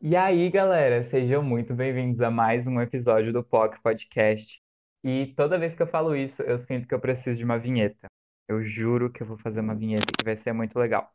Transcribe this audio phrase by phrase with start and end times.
[0.00, 4.60] E aí, galera, sejam muito bem-vindos a mais um episódio do POC Podcast.
[5.04, 8.06] E toda vez que eu falo isso, eu sinto que eu preciso de uma vinheta.
[8.48, 11.12] Eu juro que eu vou fazer uma vinheta que vai ser muito legal.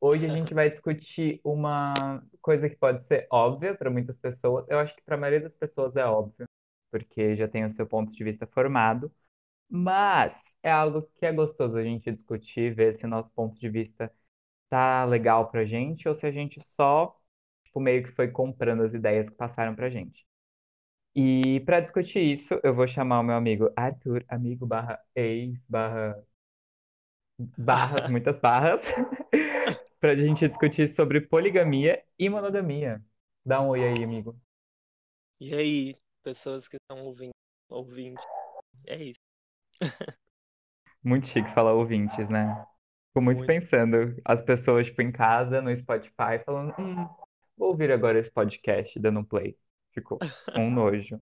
[0.00, 1.94] Hoje a gente vai discutir uma
[2.42, 4.66] coisa que pode ser óbvia para muitas pessoas.
[4.68, 6.46] Eu acho que para a maioria das pessoas é óbvio,
[6.90, 9.12] porque já tem o seu ponto de vista formado.
[9.70, 13.68] Mas é algo que é gostoso a gente discutir, ver se o nosso ponto de
[13.68, 14.12] vista
[14.70, 17.17] tá legal pra gente ou se a gente só
[17.68, 20.26] tipo, meio que foi comprando as ideias que passaram pra gente.
[21.14, 26.16] E para discutir isso, eu vou chamar o meu amigo Arthur, amigo barra ex, barra
[27.56, 28.82] barras, muitas barras,
[30.00, 33.02] pra gente discutir sobre poligamia e monogamia.
[33.44, 34.38] Dá um oi aí, amigo.
[35.40, 37.32] E aí, pessoas que estão ouvindo,
[37.68, 38.24] ouvintes,
[38.86, 39.20] é isso.
[41.02, 42.54] Muito chique falar ouvintes, né?
[43.08, 43.46] Fico muito Muito.
[43.46, 47.08] pensando, as pessoas, tipo, em casa, no Spotify, falando, hum,
[47.58, 49.56] vou ouvir agora esse podcast, dando um play.
[49.92, 51.20] Ficou um nojo.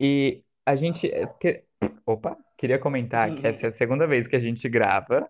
[0.00, 1.64] E a gente, é, que-
[2.06, 5.28] opa, queria comentar que essa é a segunda vez que a gente grava,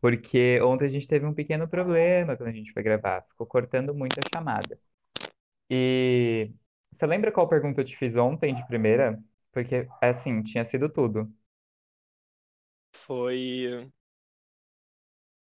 [0.00, 3.94] porque ontem a gente teve um pequeno problema quando a gente foi gravar, ficou cortando
[3.94, 4.78] muito a chamada.
[5.70, 6.52] E
[6.92, 9.22] você lembra qual pergunta eu te fiz ontem de primeira?
[9.52, 11.32] Porque, assim, tinha sido tudo.
[12.92, 13.90] Foi.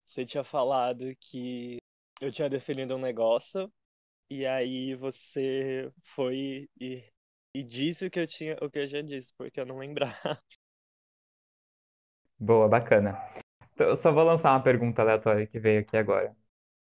[0.07, 1.82] Você tinha falado que
[2.25, 3.71] eu tinha definido um negócio,
[4.29, 7.03] e aí você foi e,
[7.55, 10.15] e disse o que eu tinha, o que eu já disse, porque eu não lembrava.
[12.39, 13.17] Boa, bacana.
[13.73, 16.35] Então, eu só vou lançar uma pergunta aleatória que veio aqui agora.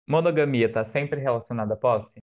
[0.08, 2.20] Monogamia está sempre relacionada à posse?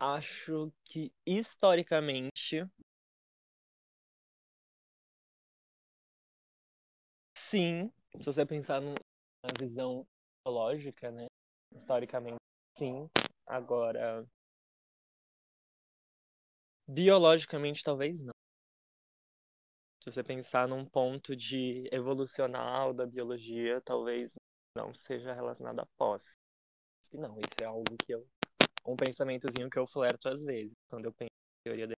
[0.00, 2.66] Acho que historicamente,
[7.34, 9.00] sim, se você pensar num- na
[9.58, 10.06] visão
[10.44, 11.26] biológica, né?
[11.74, 12.40] Historicamente,
[12.78, 13.08] sim.
[13.46, 14.26] Agora,
[16.88, 18.32] biologicamente, talvez não.
[20.02, 24.32] Se você pensar num ponto de evolucional da biologia, talvez
[24.76, 26.34] não seja relacionado à posse.
[27.14, 28.26] Não, isso é algo que eu.
[28.86, 31.95] Um pensamentozinho que eu flerto às vezes, quando eu penso em teoria da.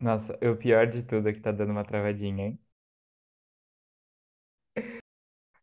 [0.00, 2.58] Nossa, o pior de tudo é que tá dando uma travadinha, hein?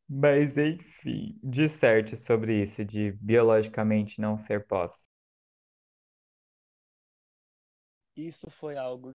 [0.09, 5.07] Mas enfim, disserte sobre isso de biologicamente não ser posse.
[8.17, 9.13] Isso foi algo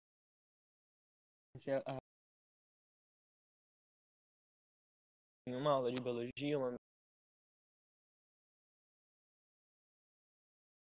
[5.48, 6.76] em uma aula de biologia, uma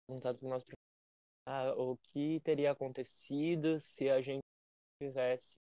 [0.05, 0.86] perguntado o nosso professor
[1.47, 4.43] ah, o que teria acontecido se a gente
[5.01, 5.57] tivesse,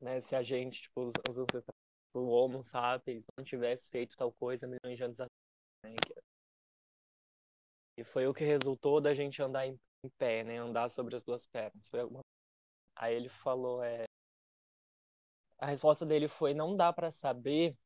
[0.00, 1.74] né, se a gente, tipo, os, ancestrais,
[2.14, 5.30] o Homo sapiens, não tivesse feito tal coisa milhões de anos atrás,
[5.84, 5.94] né?
[7.96, 10.58] E foi o que resultou da gente andar em, em pé, né?
[10.58, 11.92] Andar sobre as duas pernas.
[11.92, 12.20] Alguma...
[12.94, 14.04] Aí ele falou, é...
[15.58, 17.76] A resposta dele foi, não dá para saber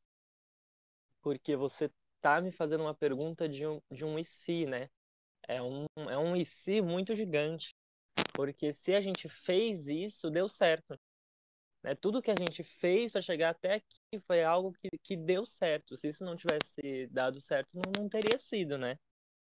[1.23, 1.89] porque você
[2.21, 4.89] tá me fazendo uma pergunta de um, de um e se, né?
[5.47, 7.75] É um, é um e se muito gigante.
[8.33, 10.99] Porque se a gente fez isso, deu certo.
[11.83, 11.95] Né?
[11.95, 15.97] Tudo que a gente fez para chegar até aqui foi algo que, que deu certo.
[15.97, 18.97] Se isso não tivesse dado certo, não, não teria sido, né?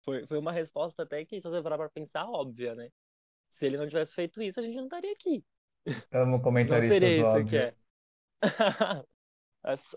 [0.05, 2.88] Foi, foi uma resposta até que, se você parar pra pensar, óbvia, né?
[3.50, 5.44] Se ele não tivesse feito isso, a gente não estaria aqui.
[6.12, 7.75] Amo Não comentaristas seria isso que é.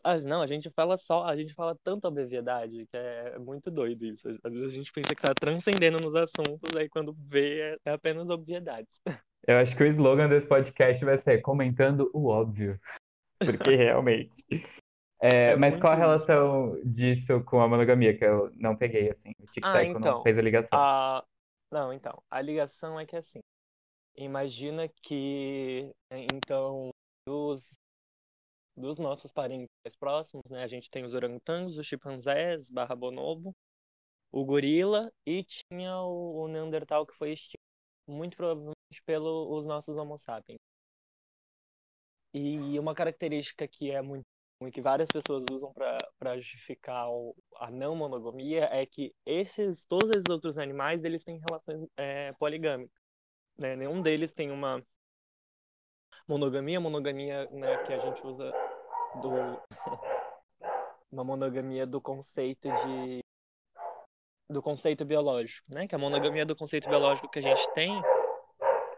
[0.03, 4.05] As- não, a gente fala só, a gente fala tanta obviedade que é muito doido
[4.05, 4.27] isso.
[4.43, 7.91] Às vezes a gente pensa que tá transcendendo nos assuntos, aí quando vê é, é
[7.91, 8.91] apenas obviedades.
[9.47, 12.79] Eu acho que o slogan desse podcast vai ser comentando o óbvio.
[13.39, 14.43] Porque realmente.
[15.21, 18.17] É, É mas qual a relação disso com a monogamia?
[18.17, 19.31] Que eu não peguei, assim.
[19.39, 20.79] O Ah, tic-tac não então, fez a ligação.
[20.79, 21.23] a...
[21.71, 23.39] Não, então, a ligação é que assim,
[24.15, 26.91] imagina que, então,
[27.27, 27.71] dos,
[28.75, 33.55] dos nossos parentes mais próximos, né, a gente tem os orangotangos, os chimpanzés, barra bonobo,
[34.31, 37.59] o gorila e tinha o, o Neandertal que foi extinto,
[38.07, 38.75] muito provavelmente
[39.05, 40.59] pelos nossos Homo sapiens.
[42.33, 44.25] E uma característica que é muito
[44.71, 47.07] que várias pessoas usam para justificar
[47.57, 52.97] a não monogamia é que esses todos esses outros animais eles têm relações é, poligâmicas,
[53.57, 53.75] né?
[53.75, 54.81] Nenhum deles tem uma
[56.27, 58.51] monogamia, monogamia né, que a gente usa
[59.21, 59.61] do
[61.11, 63.23] uma monogamia do conceito de
[64.49, 65.87] do conceito biológico, né?
[65.87, 67.91] Que a monogamia do conceito biológico que a gente tem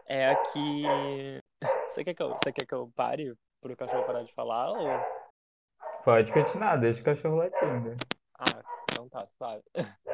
[0.06, 1.42] é a que
[1.92, 4.88] você quer que eu, você quer que eu pare pro cachorro parar de falar ou.
[6.04, 7.96] Pode continuar, deixa o cachorro latindo.
[8.38, 8.62] Ah,
[8.92, 9.62] então tá, sabe.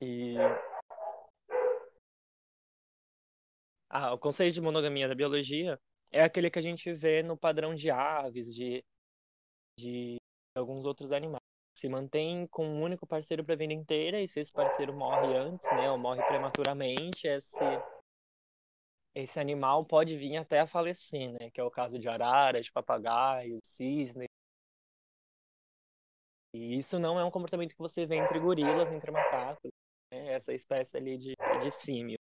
[0.00, 0.36] E.
[3.90, 5.76] Ah, o conceito de monogamia da biologia
[6.10, 8.82] é aquele que a gente vê no padrão de aves, de,
[9.78, 10.16] de
[10.54, 11.42] alguns outros animais.
[11.74, 15.36] Se mantém com um único parceiro para a vida inteira e se esse parceiro morre
[15.36, 17.56] antes, né, ou morre prematuramente, esse,
[19.14, 22.72] esse animal pode vir até a falecer, né, que é o caso de araras, de
[22.72, 24.28] papagaios, cisnes.
[26.52, 29.70] E isso não é um comportamento que você vê entre gorilas, entre macacos,
[30.12, 32.18] né, essa espécie ali de, de símio.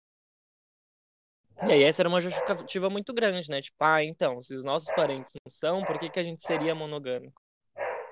[1.63, 3.61] E aí essa era uma justificativa muito grande, né?
[3.61, 6.75] Tipo, ah, então, se os nossos parentes não são, por que, que a gente seria
[6.75, 7.41] monogâmico?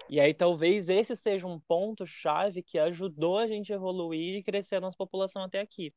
[0.09, 4.77] E aí talvez esse seja um ponto-chave que ajudou a gente a evoluir e crescer
[4.77, 5.95] a nossa população até aqui.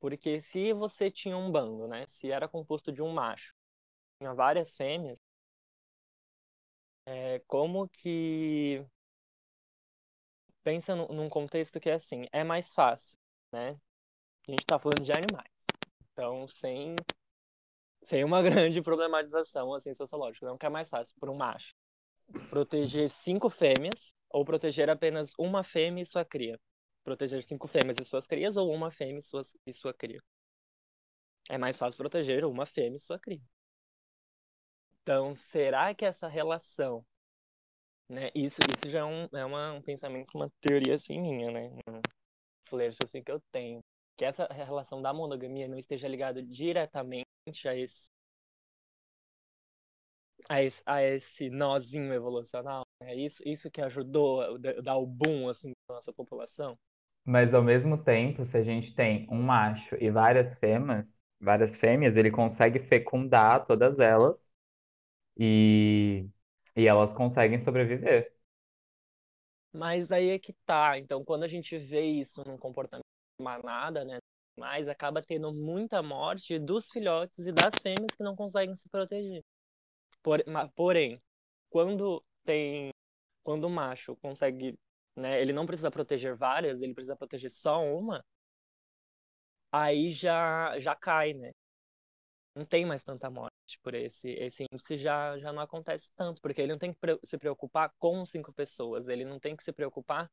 [0.00, 2.06] Porque se você tinha um bando, né?
[2.08, 3.54] Se era composto de um macho,
[4.20, 5.20] tinha várias fêmeas,
[7.06, 8.84] é, como que
[10.62, 13.16] pensa num contexto que é assim, é mais fácil,
[13.52, 13.70] né?
[14.48, 15.55] A gente está falando de animais.
[16.16, 16.96] Então, sem,
[18.02, 20.46] sem uma grande problematização assim, sociológica.
[20.46, 21.74] Não que é mais fácil para um macho
[22.48, 26.58] proteger cinco fêmeas ou proteger apenas uma fêmea e sua cria.
[27.04, 30.20] Proteger cinco fêmeas e suas crias ou uma fêmea e, suas, e sua cria.
[31.48, 33.42] É mais fácil proteger uma fêmea e sua cria.
[35.02, 37.06] Então, será que essa relação,
[38.08, 38.30] né?
[38.34, 41.68] Isso, isso já é um, é uma, um pensamento, uma teoria assim minha, né?
[41.88, 42.00] Um
[42.68, 43.84] flerte assim que eu tenho
[44.16, 47.26] que essa relação da monogamia não esteja ligada diretamente
[47.68, 48.08] a esse,
[50.48, 52.84] a esse, a esse nozinho evolucional.
[53.00, 56.78] É isso, isso que ajudou a dar o boom assim, na nossa população.
[57.24, 62.16] Mas ao mesmo tempo, se a gente tem um macho e várias fêmeas, várias fêmeas,
[62.16, 64.48] ele consegue fecundar todas elas
[65.38, 66.28] e,
[66.76, 68.32] e elas conseguem sobreviver.
[69.72, 70.98] Mas aí é que tá.
[70.98, 73.05] Então, quando a gente vê isso num comportamento
[73.38, 74.18] manada, né?
[74.56, 79.44] Mas acaba tendo muita morte dos filhotes e das fêmeas que não conseguem se proteger.
[80.22, 80.44] Por,
[80.74, 81.20] porém,
[81.70, 82.90] quando tem,
[83.44, 84.78] quando o macho consegue,
[85.16, 85.40] né?
[85.40, 88.24] Ele não precisa proteger várias, ele precisa proteger só uma.
[89.72, 91.52] Aí já já cai, né?
[92.54, 96.60] Não tem mais tanta morte por esse esse índice já já não acontece tanto, porque
[96.62, 100.30] ele não tem que se preocupar com cinco pessoas, ele não tem que se preocupar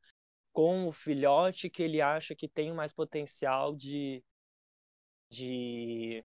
[0.54, 4.24] com o filhote que ele acha que tem mais potencial de.
[5.30, 6.24] de...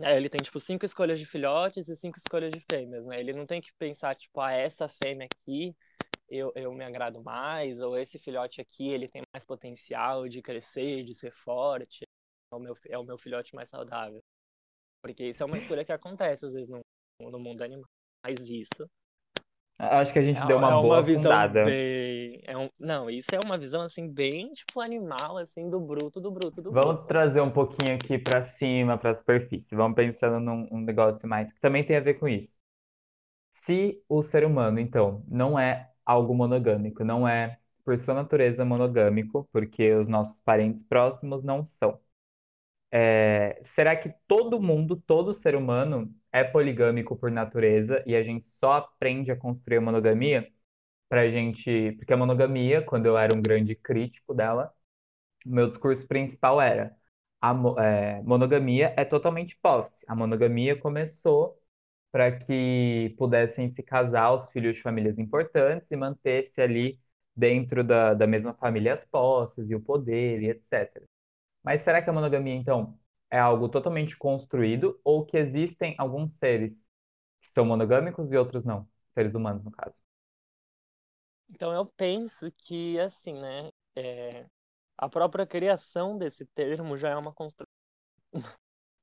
[0.00, 3.20] É, ele tem, tipo, cinco escolhas de filhotes e cinco escolhas de fêmeas, né?
[3.20, 5.74] Ele não tem que pensar, tipo, ah, essa fêmea aqui
[6.28, 11.04] eu, eu me agrado mais, ou esse filhote aqui ele tem mais potencial de crescer,
[11.04, 12.04] de ser forte,
[12.52, 14.20] é o meu, é o meu filhote mais saudável.
[15.00, 16.80] Porque isso é uma escolha que acontece, às vezes, no,
[17.20, 17.88] no mundo animal.
[18.24, 18.88] Mas isso
[19.78, 21.64] Acho que a gente é, deu uma, é boa uma visão bem.
[22.44, 22.70] É um...
[22.78, 26.70] Não, isso é uma visão assim, bem tipo animal, assim, do bruto, do bruto, do
[26.70, 27.06] Vamos bruto.
[27.06, 29.76] trazer um pouquinho aqui para cima, para a superfície.
[29.76, 32.58] Vamos pensando num um negócio mais que também tem a ver com isso.
[33.50, 39.48] Se o ser humano, então, não é algo monogâmico, não é por sua natureza monogâmico,
[39.52, 42.00] porque os nossos parentes próximos não são.
[42.90, 48.48] É, será que todo mundo, todo ser humano é poligâmico por natureza e a gente
[48.48, 50.48] só aprende a construir a monogamia
[51.14, 54.72] pra gente, porque a monogamia, quando eu era um grande crítico dela,
[55.46, 56.96] meu discurso principal era
[57.40, 57.52] a
[57.82, 60.04] é, monogamia é totalmente posse.
[60.08, 61.58] A monogamia começou
[62.12, 67.00] para que pudessem se casar os filhos de famílias importantes e manter-se ali
[67.36, 71.06] dentro da, da mesma família as posses e o poder e etc.
[71.64, 72.98] Mas será que a monogamia, então,
[73.30, 76.74] é algo totalmente construído ou que existem alguns seres
[77.42, 78.88] que são monogâmicos e outros não?
[79.14, 79.94] Seres humanos, no caso.
[81.50, 84.46] Então eu penso que, assim, né, é...
[84.96, 87.66] a própria criação desse termo já é uma construção.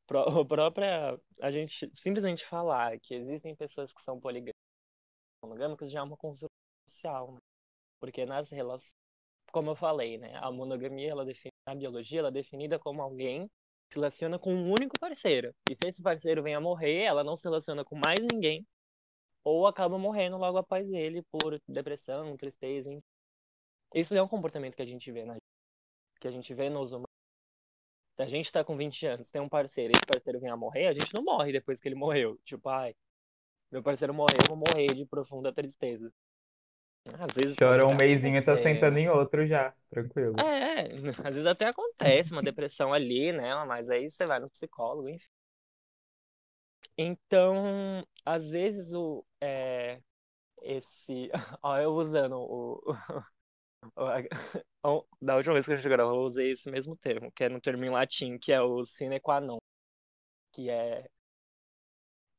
[0.10, 6.18] a própria, a gente simplesmente falar que existem pessoas que são poligâmicas já é uma
[6.18, 6.50] construção
[6.88, 7.40] social, né?
[8.00, 8.94] Porque nas relações,
[9.52, 13.48] como eu falei, né, a monogamia, ela define, na biologia, ela é definida como alguém
[13.90, 15.54] se relaciona com um único parceiro.
[15.70, 18.66] E se esse parceiro vem a morrer, ela não se relaciona com mais ninguém,
[19.44, 23.04] ou acaba morrendo logo após ele por depressão, tristeza, enfim.
[23.94, 25.38] Isso é um comportamento que a gente vê, né?
[26.20, 27.08] Que a gente vê nos humanos.
[28.16, 30.88] Se a gente tá com 20 anos, tem um parceiro, esse parceiro vem a morrer,
[30.88, 32.38] a gente não morre depois que ele morreu.
[32.46, 32.94] Tipo, ai,
[33.72, 36.12] meu parceiro morreu, eu vou morrer de profunda tristeza.
[37.20, 40.40] Às vezes Chora um mêsinho e tá sentando em outro já, tranquilo.
[40.40, 40.84] É,
[41.28, 43.56] às vezes até acontece uma depressão ali, né?
[43.66, 45.28] Mas aí você vai no psicólogo, enfim.
[47.04, 50.00] Então, às vezes o é,
[50.62, 51.32] esse,
[51.64, 52.82] ó, eu usando o,
[54.84, 57.50] o, da última vez que a gente gravou, eu usei esse mesmo termo, que é
[57.50, 59.58] no termo em latim, que é o sine qua non,
[60.54, 61.10] que é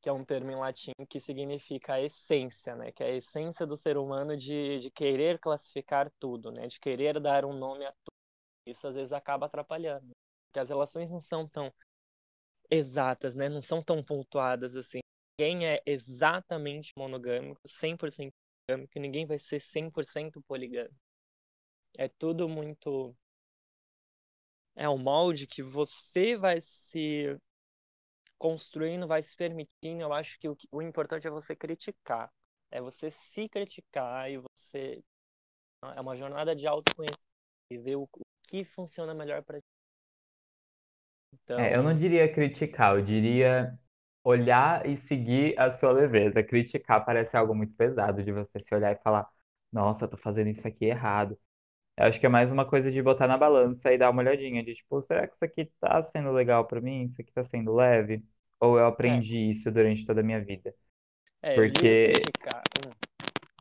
[0.01, 2.91] que é um termo em latim que significa a essência, né?
[2.91, 6.67] Que é a essência do ser humano de, de querer classificar tudo, né?
[6.67, 8.13] De querer dar um nome a tudo.
[8.65, 10.11] Isso às vezes acaba atrapalhando,
[10.47, 11.73] porque as relações não são tão
[12.73, 13.49] exatas, né?
[13.49, 14.99] Não são tão pontuadas assim.
[15.39, 18.33] Ninguém é exatamente monogâmico, 100%
[18.69, 20.95] monogâmico, ninguém vai ser 100% poligâmico.
[21.97, 23.15] É tudo muito
[24.75, 27.37] é um molde que você vai se
[28.37, 30.01] construindo, vai se permitindo.
[30.01, 32.31] Eu acho que o, o importante é você criticar.
[32.71, 35.03] É você se criticar e você.
[35.95, 37.21] É uma jornada de autoconhecimento
[37.71, 39.59] e ver o, o que funciona melhor para.
[41.33, 41.59] Então...
[41.59, 43.77] É, eu não diria criticar, eu diria
[44.23, 46.43] olhar e seguir a sua leveza.
[46.43, 49.27] Criticar parece algo muito pesado de você se olhar e falar:
[49.71, 51.37] nossa, tô fazendo isso aqui errado.
[51.97, 54.63] Eu acho que é mais uma coisa de botar na balança e dar uma olhadinha
[54.63, 57.03] de tipo, será que isso aqui tá sendo legal para mim?
[57.03, 58.23] Isso aqui tá sendo leve?
[58.59, 59.51] Ou eu aprendi é.
[59.51, 60.73] isso durante toda a minha vida?
[61.41, 62.13] É, Porque.
[62.13, 62.63] criticar.
[62.79, 62.91] Hum.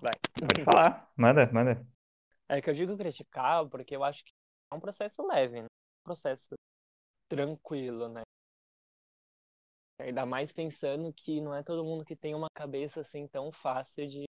[0.01, 0.13] Vai.
[0.41, 1.87] Pode falar, manda, manda.
[2.49, 4.33] É que eu digo criticar porque eu acho que
[4.71, 5.67] é um processo leve, né?
[5.67, 6.55] Um processo
[7.33, 8.23] tranquilo, né?
[9.99, 14.07] Ainda mais pensando que não é todo mundo que tem uma cabeça assim tão fácil
[14.07, 14.25] de.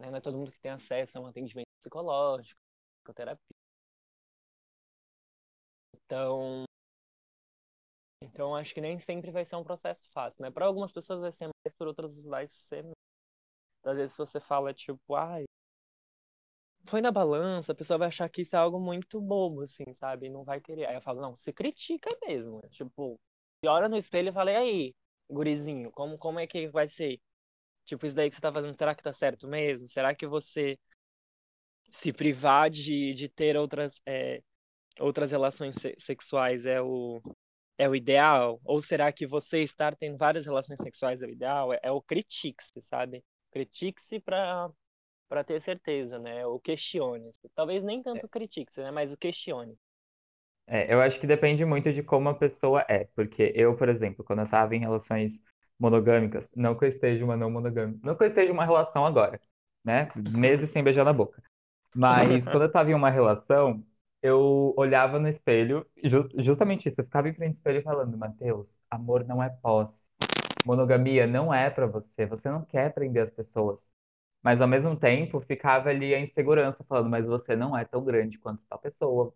[0.00, 0.10] Né?
[0.10, 2.60] Não é todo mundo que tem acesso a um atendimento psicológico
[3.02, 3.56] psicoterapia.
[5.94, 6.64] Então,
[8.22, 10.50] então acho que nem sempre vai ser um processo fácil, né?
[10.50, 12.96] Para algumas pessoas vai ser mais, para outras vai ser menos.
[13.84, 15.44] Às vezes você fala tipo, ai,
[16.86, 20.28] põe na balança, a pessoa vai achar que isso é algo muito bobo, assim, sabe?
[20.30, 20.86] Não vai querer.
[20.86, 22.60] Aí eu falo, não, se critica mesmo.
[22.70, 23.20] Tipo,
[23.60, 24.94] se olha no espelho e fala, e aí,
[25.30, 27.20] gurizinho, como, como é que vai ser?
[27.86, 29.88] Tipo, isso daí que você tá fazendo, será que tá certo mesmo?
[29.88, 30.78] Será que você
[31.90, 34.42] se privar de, de ter outras, é,
[35.00, 37.22] outras relações sexuais é o,
[37.78, 38.60] é o ideal?
[38.64, 41.72] Ou será que você estar tendo várias relações sexuais é o ideal?
[41.72, 43.24] É, é o critique-se, sabe?
[43.50, 44.70] Critique-se para
[45.28, 46.46] para ter certeza, né?
[46.46, 47.32] O questione.
[47.54, 48.28] Talvez nem tanto é.
[48.28, 48.90] critique-se, né?
[48.90, 49.76] Mas o questione.
[50.66, 53.04] É, eu acho que depende muito de como a pessoa é.
[53.14, 55.40] Porque eu, por exemplo, quando eu estava em relações
[55.78, 59.40] monogâmicas, não que eu esteja uma não monogâmica, não que eu esteja uma relação agora,
[59.84, 60.10] né?
[60.16, 61.42] Meses sem beijar na boca.
[61.94, 63.84] Mas quando eu tava em uma relação,
[64.22, 68.66] eu olhava no espelho, just, justamente isso, eu ficava em frente ao espelho falando, Matheus,
[68.90, 70.04] amor não é posse.
[70.64, 73.86] Monogamia não é para você, você não quer prender as pessoas.
[74.46, 78.38] Mas ao mesmo tempo ficava ali a insegurança, falando, mas você não é tão grande
[78.38, 79.34] quanto tal pessoa.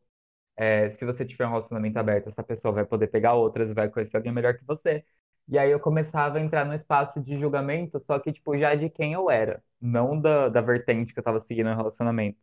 [0.56, 4.16] É, se você tiver um relacionamento aberto, essa pessoa vai poder pegar outras, vai conhecer
[4.18, 5.04] alguém melhor que você.
[5.48, 8.90] E aí eu começava a entrar no espaço de julgamento, só que, tipo, já de
[8.90, 12.38] quem eu era, não da, da vertente que eu tava seguindo no relacionamento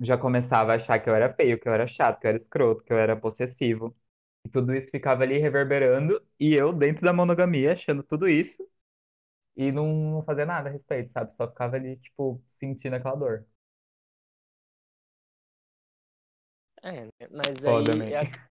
[0.00, 2.36] já começava a achar que eu era feio, que eu era chato, que eu era
[2.38, 3.96] escroto, que eu era possessivo.
[4.44, 8.66] E tudo isso ficava ali reverberando, e eu, dentro da monogamia, achando tudo isso,
[9.56, 11.34] e não, não fazia nada a respeito, sabe?
[11.36, 13.46] Só ficava ali, tipo, sentindo aquela dor.
[16.82, 17.10] É, né?
[17.30, 17.98] mas Foda, aí.
[17.98, 18.04] man.
[18.10, 18.48] É...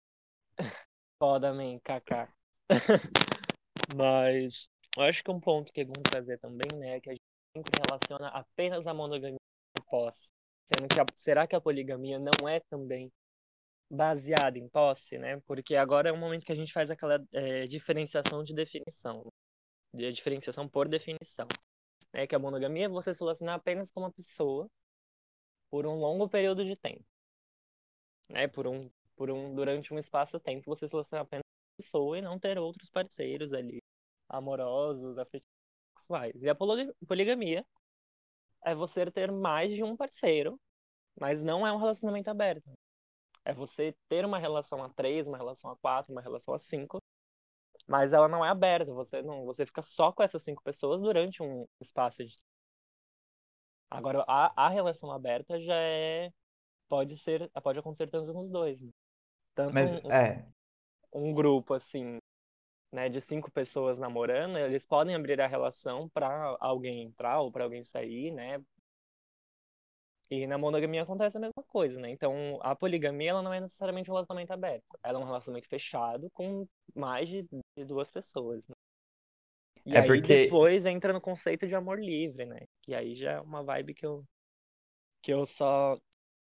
[1.20, 2.34] Foda, man, kaká.
[3.96, 7.14] mas eu acho que um ponto que é bom trazer também, né, é que a
[7.14, 7.24] gente
[7.56, 9.38] sempre relaciona apenas a monogamia
[9.76, 10.30] com posse.
[10.66, 13.12] Sendo que a, será que a poligamia não é também
[13.90, 15.40] baseada em posse, né?
[15.46, 19.32] Porque agora é o momento que a gente faz aquela é, diferenciação de definição,
[19.96, 21.48] de diferenciação por definição,
[22.14, 22.28] né?
[22.28, 24.70] Que a monogamia é você se relacionar apenas com uma pessoa
[25.70, 27.04] por um longo período de tempo,
[28.30, 28.48] né?
[28.48, 32.22] Por um, por um durante um espaço-tempo você se relacionar apenas com uma pessoa e
[32.22, 33.82] não ter outros parceiros ali
[34.30, 35.56] amorosos, afetivos,
[35.98, 36.42] sexuais.
[36.42, 36.56] E a
[37.08, 37.66] poligamia
[38.64, 40.60] é você ter mais de um parceiro,
[41.20, 42.70] mas não é um relacionamento aberto.
[43.46, 47.00] É você ter uma relação a três, uma relação a quatro, uma relação a cinco,
[47.88, 48.92] mas ela não é aberta.
[48.94, 52.38] Você não, você fica só com essas cinco pessoas durante um espaço de.
[53.90, 56.32] Agora a, a relação aberta já é
[56.90, 58.82] pode ser pode acontecer tanto nos dois.
[58.82, 58.90] Né?
[59.54, 60.46] Tanto mas, um, é.
[61.14, 62.20] um grupo assim
[62.92, 67.66] né, de cinco pessoas namorando, eles podem abrir a relação para alguém entrar ou para
[67.66, 68.62] alguém sair, né?
[70.30, 72.10] E na monogamia acontece a mesma coisa, né?
[72.10, 74.86] Então, a poligamia ela não é necessariamente um relacionamento aberto.
[75.04, 77.46] Ela é um relacionamento fechado com mais de,
[77.86, 78.68] duas pessoas.
[78.68, 78.76] Né?
[79.86, 80.46] E é aí porque...
[80.46, 82.60] depois entra no conceito de amor livre, né?
[82.82, 84.24] Que aí já é uma vibe que eu
[85.22, 85.98] que eu só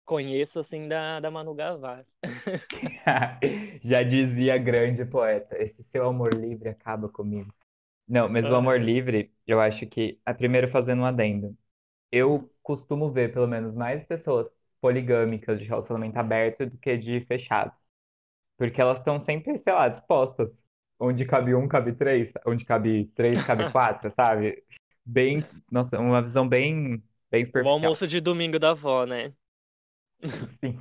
[0.05, 2.09] conheço assim da, da Manu Gavassi.
[3.83, 7.53] Já dizia grande poeta, esse seu amor livre acaba comigo.
[8.07, 11.55] Não, mas o amor livre, eu acho que, a primeiro fazendo um adendo,
[12.12, 17.74] eu costumo ver pelo menos mais pessoas poligâmicas de relacionamento aberto do que de fechado.
[18.58, 20.64] Porque elas estão sempre, sei lá, dispostas.
[21.00, 22.34] Onde cabe um, cabe três.
[22.46, 24.64] Onde cabe três, cabe quatro, sabe?
[25.06, 27.70] Bem, nossa, uma visão bem, bem O superficial.
[27.70, 29.34] almoço de domingo da avó, né?
[30.60, 30.80] Sim.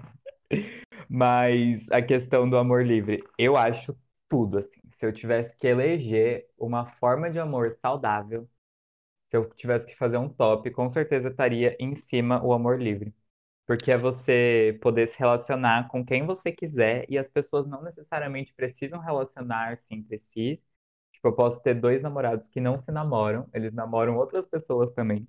[1.09, 3.97] Mas a questão do amor livre, eu acho
[4.29, 4.81] tudo assim.
[4.93, 8.49] Se eu tivesse que eleger uma forma de amor saudável,
[9.31, 13.15] se eu tivesse que fazer um top, com certeza estaria em cima o amor livre.
[13.67, 18.55] Porque é você poder se relacionar com quem você quiser e as pessoas não necessariamente
[18.55, 20.63] precisam relacionar-se entre si.
[21.13, 25.29] Tipo, eu posso ter dois namorados que não se namoram, eles namoram outras pessoas também.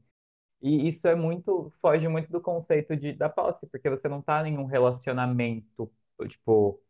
[0.62, 4.48] E isso é muito, foge muito do conceito de, da posse, porque você não tá
[4.48, 5.92] em um relacionamento,
[6.28, 6.82] tipo,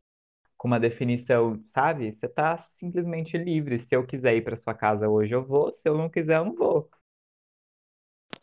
[0.57, 2.13] com uma definição, sabe?
[2.13, 3.79] Você tá simplesmente livre.
[3.79, 5.73] Se eu quiser ir para sua casa hoje, eu vou.
[5.73, 6.89] Se eu não quiser, eu não vou.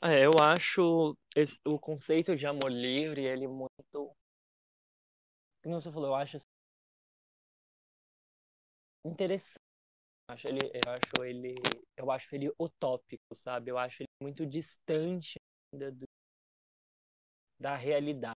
[0.07, 4.15] É, eu acho esse- o conceito de amor livre, ele muito.
[5.63, 6.41] Como você falou, eu acho
[9.05, 9.61] interessante.
[10.29, 13.71] Eu acho ele, eu acho ele, eu acho ele utópico, sabe?
[13.71, 15.41] Eu acho ele muito distante
[15.73, 16.09] do-
[17.61, 18.37] da realidade,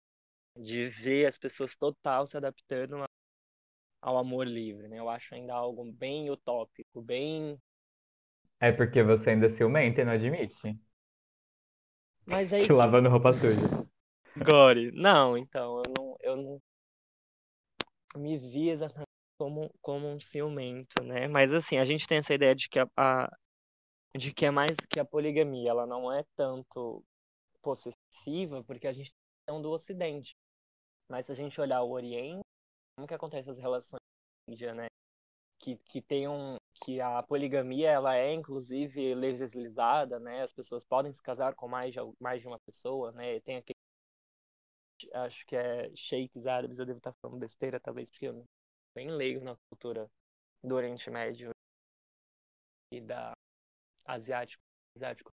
[0.57, 3.05] de ver as pessoas total se adaptando
[4.01, 4.99] ao amor livre, né?
[4.99, 7.59] Eu acho ainda algo bem utópico, bem.
[8.59, 10.79] É porque você ainda é ciumenta e não admite
[12.27, 13.87] Mas aí que lavando roupa suja.
[14.45, 14.91] Gore.
[14.91, 16.61] Não, então, eu não, eu não
[18.15, 19.07] me vi exatamente
[19.39, 21.27] como, como um ciumento, né?
[21.27, 23.29] Mas assim, a gente tem essa ideia de que a, a-
[24.17, 27.03] de que é mais que a poligamia, ela não é tanto
[27.61, 29.11] possessiva, porque a gente
[29.45, 30.35] tem um do Ocidente.
[31.09, 32.41] Mas se a gente olhar o Oriente,
[32.95, 34.01] como que acontecem as relações
[34.47, 34.87] na Índia, né?
[35.59, 40.43] Que, que tem um que a poligamia ela é inclusive legislada, né?
[40.43, 43.39] As pessoas podem se casar com mais de, mais de uma pessoa, né?
[43.41, 43.77] Tem aquele
[45.13, 48.43] acho que é sheiks árabes, eu devo estar falando besteira talvez, porque eu não
[48.95, 50.09] bem leigo na cultura
[50.63, 51.51] do Oriente Médio
[52.91, 53.33] e da
[54.05, 54.61] asiático,
[54.95, 55.31] asiático.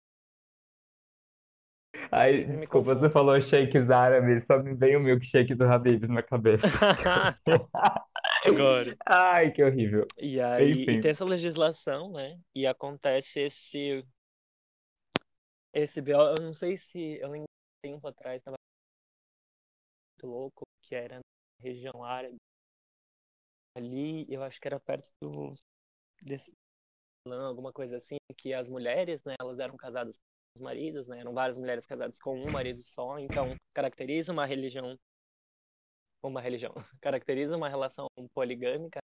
[2.12, 6.66] Ai, desculpa, você falou shakes árabes, só me veio o milkshake do Habib's na cabeça.
[8.44, 8.96] Agora.
[9.06, 10.06] Ai, que horrível.
[10.18, 12.38] E aí, e tem essa legislação, né?
[12.54, 14.04] E acontece esse
[15.72, 18.56] esse BO, eu não sei se eu lembro um tempo atrás tava
[20.14, 21.22] muito louco, que era na
[21.62, 22.36] região árabe.
[23.76, 25.54] Ali, eu acho que era perto do
[26.22, 26.52] desse
[27.26, 31.20] alguma coisa assim, que as mulheres, né, elas eram casadas com os maridos, né?
[31.20, 34.96] Eram várias mulheres casadas com um marido só, então caracteriza uma religião
[36.28, 39.00] uma religião, caracteriza uma relação poligâmica.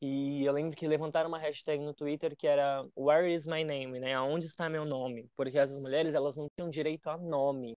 [0.00, 4.00] E eu lembro que levantaram uma hashtag no Twitter que era Where is my name,
[4.00, 4.14] né?
[4.14, 5.28] Aonde está meu nome?
[5.36, 7.76] Porque essas mulheres, elas não tinham direito a nome,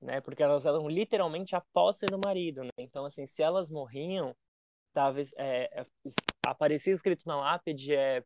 [0.00, 0.20] né?
[0.20, 2.70] Porque elas eram literalmente a posse do marido, né?
[2.78, 4.32] Então, assim, se elas morriam,
[4.92, 5.86] tava, é, é,
[6.46, 8.22] aparecia escrito na lápide é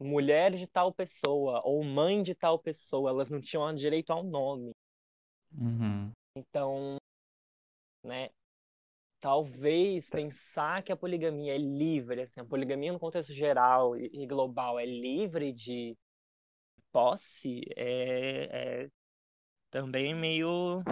[0.00, 4.72] mulher de tal pessoa ou mãe de tal pessoa, elas não tinham direito ao nome.
[5.56, 6.10] Uhum.
[6.36, 6.96] Então,
[8.04, 8.28] né,
[9.24, 14.78] talvez pensar que a poligamia é livre, assim, a poligamia no contexto geral e, global
[14.78, 15.96] é livre de
[16.92, 18.90] posse, é, é
[19.70, 20.84] também meio,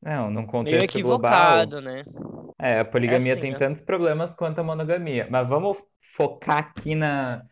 [0.00, 2.04] Não, num meio contexto global, equivocado, né?
[2.60, 3.58] é, a É poligamia assim, tem né?
[3.58, 5.28] tantos problemas quanto a monogamia.
[5.30, 5.78] Mas vamos
[6.16, 7.44] focar aqui na,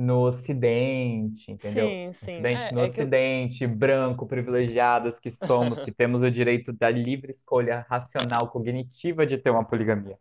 [0.00, 1.88] no Ocidente, entendeu?
[1.88, 2.32] Sim, sim.
[2.32, 3.04] Ocidente, no É, é que eu...
[3.04, 9.36] Ocidente, branco, privilegiadas que somos, que temos o direito da livre escolha racional, cognitiva de
[9.36, 10.18] ter uma poligamia.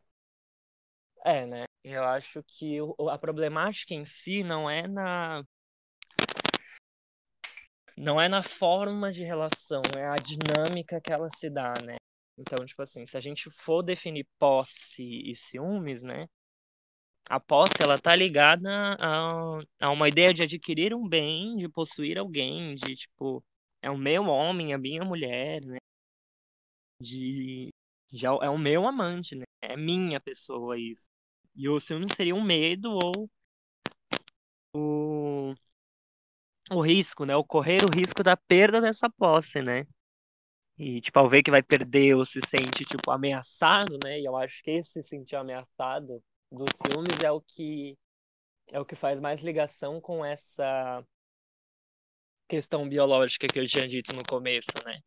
[1.26, 1.64] É, né?
[1.84, 2.78] Eu acho que
[3.10, 5.44] a problemática em si não é na
[7.98, 11.98] não é na forma de relação, é a dinâmica que ela se dá, né?
[12.38, 16.28] Então, tipo assim, se a gente for definir posse e ciúmes, né?
[17.30, 18.68] A posse, ela tá ligada
[19.00, 23.44] a, a uma ideia de adquirir um bem, de possuir alguém, de, tipo,
[23.82, 25.78] é o meu homem, a minha mulher, né?
[27.02, 27.70] De,
[28.12, 29.46] já é o meu amante, né?
[29.62, 31.08] É minha pessoa isso.
[31.56, 33.30] E o ciúme seria um medo ou
[34.74, 35.54] o,
[36.72, 37.36] o risco, né?
[37.36, 39.86] O correr o risco da perda dessa posse, né?
[40.78, 44.20] E, tipo, ao ver que vai perder ou se sente, tipo, ameaçado, né?
[44.20, 47.98] E eu acho que esse se sentir ameaçado dos ciúmes é o que
[48.72, 51.04] é o que faz mais ligação com essa
[52.48, 55.00] questão biológica que eu tinha dito no começo, né?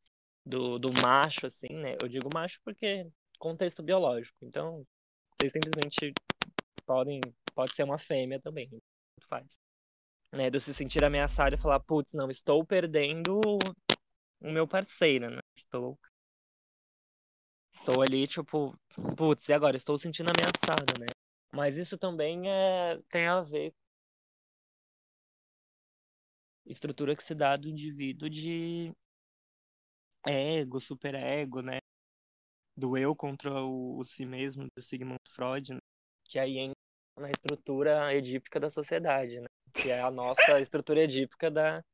[0.44, 1.96] Do, do macho, assim, né?
[2.02, 3.06] Eu digo macho porque
[3.38, 4.36] contexto biológico.
[4.42, 4.86] Então,
[5.40, 6.12] vocês simplesmente
[6.86, 7.20] podem,
[7.54, 8.68] pode ser uma fêmea também.
[8.70, 9.46] Tanto faz.
[10.32, 10.50] né?
[10.50, 13.40] Do se sentir ameaçado e falar, putz, não, estou perdendo
[14.40, 15.40] o meu parceiro, né?
[15.56, 15.98] Estou
[17.74, 18.74] estou ali, tipo,
[19.16, 19.76] putz, e agora?
[19.76, 21.06] Estou sentindo ameaçada, né?
[21.54, 23.74] Mas isso também é, tem a ver
[26.66, 28.92] estrutura que se dá do indivíduo de
[30.26, 31.78] ego, superego, né?
[32.76, 35.80] Do eu contra o, o si mesmo, do Sigmund Freud, né?
[36.24, 36.74] que aí entra
[37.18, 39.46] na estrutura edípica da sociedade, né?
[39.74, 41.84] Que é a nossa estrutura edípica da,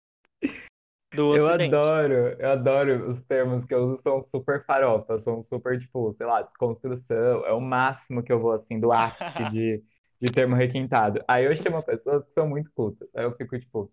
[1.13, 1.93] do Eu Ocidente.
[1.93, 6.27] adoro, eu adoro os termos que eu uso, são super farofa, são super, tipo, sei
[6.27, 9.83] lá, desconstrução, é o máximo que eu vou, assim, do ápice de,
[10.21, 11.23] de termo requintado.
[11.29, 13.93] Aí eu chamo pessoas que são muito cultas, aí eu fico, tipo,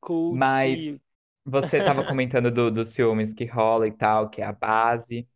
[0.00, 0.46] Cult.
[0.52, 0.92] mas
[1.44, 5.28] você tava comentando do, dos ciúmes que rola e tal, que é a base,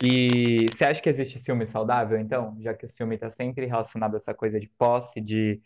[0.00, 2.56] e você acha que existe ciúme saudável, então?
[2.60, 5.60] Já que o ciúme tá sempre relacionado a essa coisa de posse, de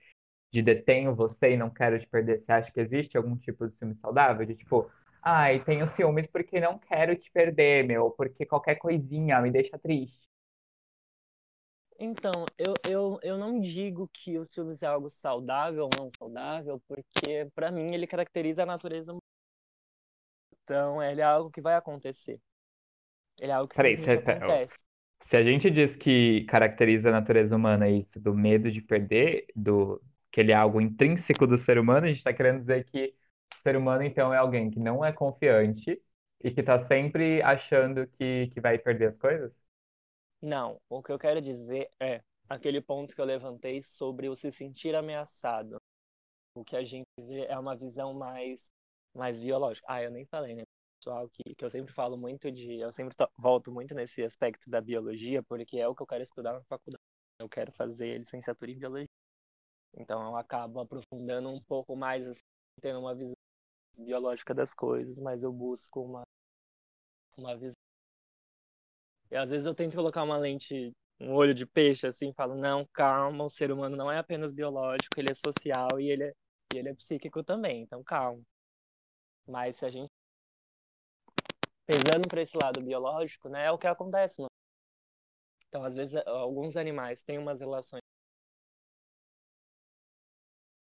[0.54, 3.76] de detenho você e não quero te perder, você acha que existe algum tipo de
[3.76, 4.46] ciúme saudável?
[4.46, 4.90] De tipo,
[5.22, 10.24] ai, tenho ciúmes porque não quero te perder, meu, porque qualquer coisinha me deixa triste.
[11.98, 16.80] Então, eu, eu, eu não digo que o ciúmes é algo saudável ou não saudável,
[16.88, 19.22] porque para mim ele caracteriza a natureza humana.
[20.62, 22.40] Então, ele é algo que vai acontecer.
[23.40, 24.74] Ele é algo que Peraí, você, acontece.
[25.20, 30.02] se a gente diz que caracteriza a natureza humana isso, do medo de perder, do
[30.34, 33.14] que ele é algo intrínseco do ser humano, a gente está querendo dizer que
[33.56, 36.02] o ser humano, então, é alguém que não é confiante
[36.44, 39.52] e que está sempre achando que, que vai perder as coisas?
[40.40, 44.52] Não, o que eu quero dizer é aquele ponto que eu levantei sobre o se
[44.52, 45.80] sentir ameaçado.
[46.54, 48.60] O que a gente vê é uma visão mais,
[49.14, 49.86] mais biológica.
[49.90, 50.64] Ah, eu nem falei, né?
[50.98, 52.80] Pessoal, que, que eu sempre falo muito de.
[52.80, 56.22] Eu sempre to- volto muito nesse aspecto da biologia, porque é o que eu quero
[56.24, 57.02] estudar na faculdade.
[57.40, 59.08] Eu quero fazer licenciatura em biologia.
[59.96, 62.40] Então eu acabo aprofundando um pouco mais, assim,
[62.80, 63.34] tendo uma visão
[63.96, 66.22] biológica das coisas, mas eu busco uma,
[67.36, 67.74] uma visão.
[69.30, 72.86] E às vezes eu tento colocar uma lente, um olho de peixe, assim, falo, não,
[72.92, 76.32] calma, o ser humano não é apenas biológico, ele é social e ele é,
[76.72, 78.42] e ele é psíquico também, então calma.
[79.46, 80.10] Mas se a gente
[81.86, 84.36] pesando para esse lado biológico, né, é o que acontece.
[85.68, 88.00] Então, às vezes, alguns animais têm umas relações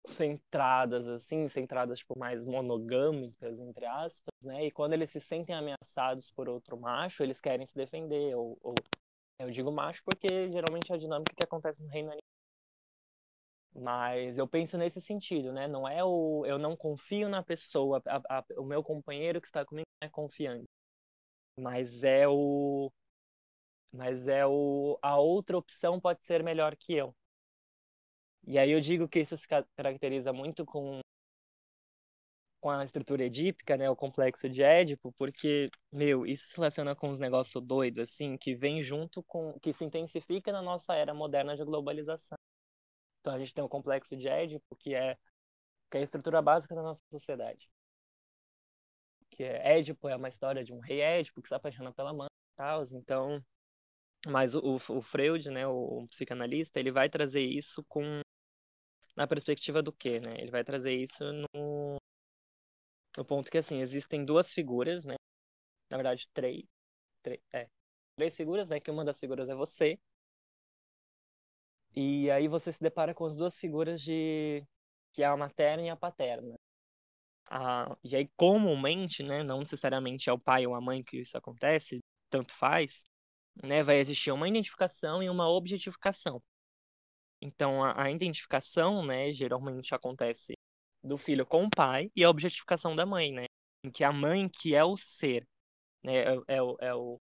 [0.07, 4.67] centradas, assim, centradas, tipo, mais monogâmicas, entre aspas, né?
[4.67, 8.75] E quando eles se sentem ameaçados por outro macho, eles querem se defender, ou, ou...
[9.41, 12.23] eu digo macho porque geralmente é a dinâmica que acontece no reino animal.
[13.77, 15.67] Mas eu penso nesse sentido, né?
[15.67, 19.65] Não é o eu não confio na pessoa, a, a, o meu companheiro que está
[19.65, 20.65] comigo não é confiante,
[21.61, 22.93] mas é o
[23.93, 27.15] mas é o a outra opção pode ser melhor que eu.
[28.47, 31.01] E aí eu digo que isso se caracteriza muito com
[32.61, 37.11] com a estrutura edípica, né, o complexo de Édipo, porque, meu, isso se relaciona com
[37.11, 41.55] uns negócios doidos, assim, que vem junto com, que se intensifica na nossa era moderna
[41.55, 42.39] de globalização.
[43.21, 45.15] Então a gente tem o complexo de Édipo, que é,
[45.91, 47.69] que é a estrutura básica da nossa sociedade.
[49.33, 52.29] Que é Édipo é uma história de um rei Édipo que se apaixona pela mãe
[52.29, 53.45] e tal, então...
[54.27, 58.24] Mas o, o Freud, né, o, o psicanalista, ele vai trazer isso com
[59.17, 60.37] na perspectiva do quê, né?
[60.41, 61.99] Ele vai trazer isso no,
[63.17, 65.15] no ponto que, assim, existem duas figuras, né?
[65.91, 66.65] Na verdade, três.
[67.23, 67.69] três é,
[68.17, 68.81] três figuras, né?
[68.81, 69.99] Que uma das figuras é você.
[71.97, 74.65] E aí você se depara com as duas figuras de...
[75.13, 76.55] Que é a materna e a paterna.
[77.47, 79.43] Ah, e aí, comumente, né?
[79.45, 82.01] Não necessariamente é o pai ou a mãe que isso acontece,
[82.31, 83.07] tanto faz,
[83.63, 83.83] né?
[83.85, 86.43] Vai existir uma identificação e uma objetificação.
[87.45, 90.55] Então, a, a, identificação, né, geralmente acontece
[91.03, 93.45] do filho com o pai e a objetificação da mãe, né?
[93.85, 95.47] Em que a mãe, que é o ser,
[96.03, 97.21] né, é, é, é o,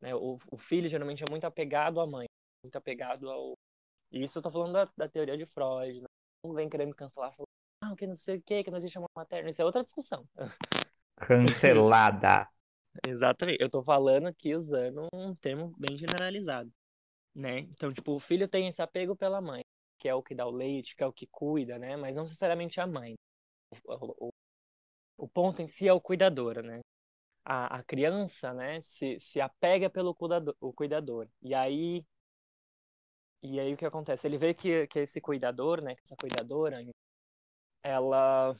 [0.00, 2.26] né, o, o filho geralmente é muito apegado à mãe,
[2.64, 3.52] muito apegado ao...
[4.10, 6.06] E isso eu tô falando da, da teoria de Freud, né?
[6.42, 7.48] Não vem querer me cancelar, falando,
[7.84, 10.26] ah, que não sei o que, que não existe amor materno, isso é outra discussão.
[11.16, 12.48] Cancelada.
[13.06, 16.72] Exatamente, eu tô falando aqui usando um termo bem generalizado
[17.34, 17.60] né?
[17.60, 19.64] Então, tipo, o filho tem esse apego pela mãe,
[19.98, 21.96] que é o que dá o leite, que é o que cuida, né?
[21.96, 23.16] Mas não necessariamente a mãe.
[23.86, 24.32] O, o,
[25.18, 26.80] o ponto em si é o cuidador, né?
[27.44, 31.28] A, a criança, né, se, se apega pelo cuidador, o cuidador.
[31.42, 32.04] E aí
[33.42, 34.26] e aí o que acontece?
[34.26, 36.82] Ele vê que, que esse cuidador, né, essa cuidadora,
[37.82, 38.56] ela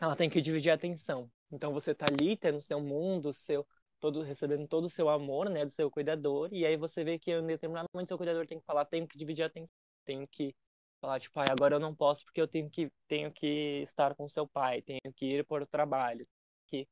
[0.00, 1.30] ela tem que dividir a atenção.
[1.52, 3.66] Então você tá ali tendo seu mundo, seu
[4.00, 7.32] todo recebendo todo o seu amor, né, do seu cuidador, e aí você vê que
[7.32, 9.70] em determinado momento seu cuidador tem que falar, tem que dividir a atenção,
[10.04, 10.54] tem que
[11.00, 14.28] Falar, tipo, ah, agora eu não posso porque eu tenho que, tenho que estar com
[14.28, 16.26] seu pai, tenho que ir para o trabalho,
[16.66, 16.88] que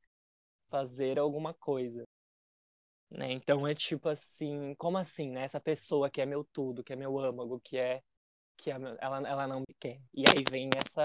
[0.68, 2.04] fazer alguma coisa.
[3.10, 3.32] Né?
[3.32, 5.44] Então é tipo assim, como assim, né?
[5.44, 8.02] Essa pessoa que é meu tudo, que é meu âmago, que é
[8.58, 10.00] que é, ela, ela não me quer.
[10.14, 11.02] E aí vem essa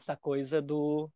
[0.00, 1.10] essa coisa do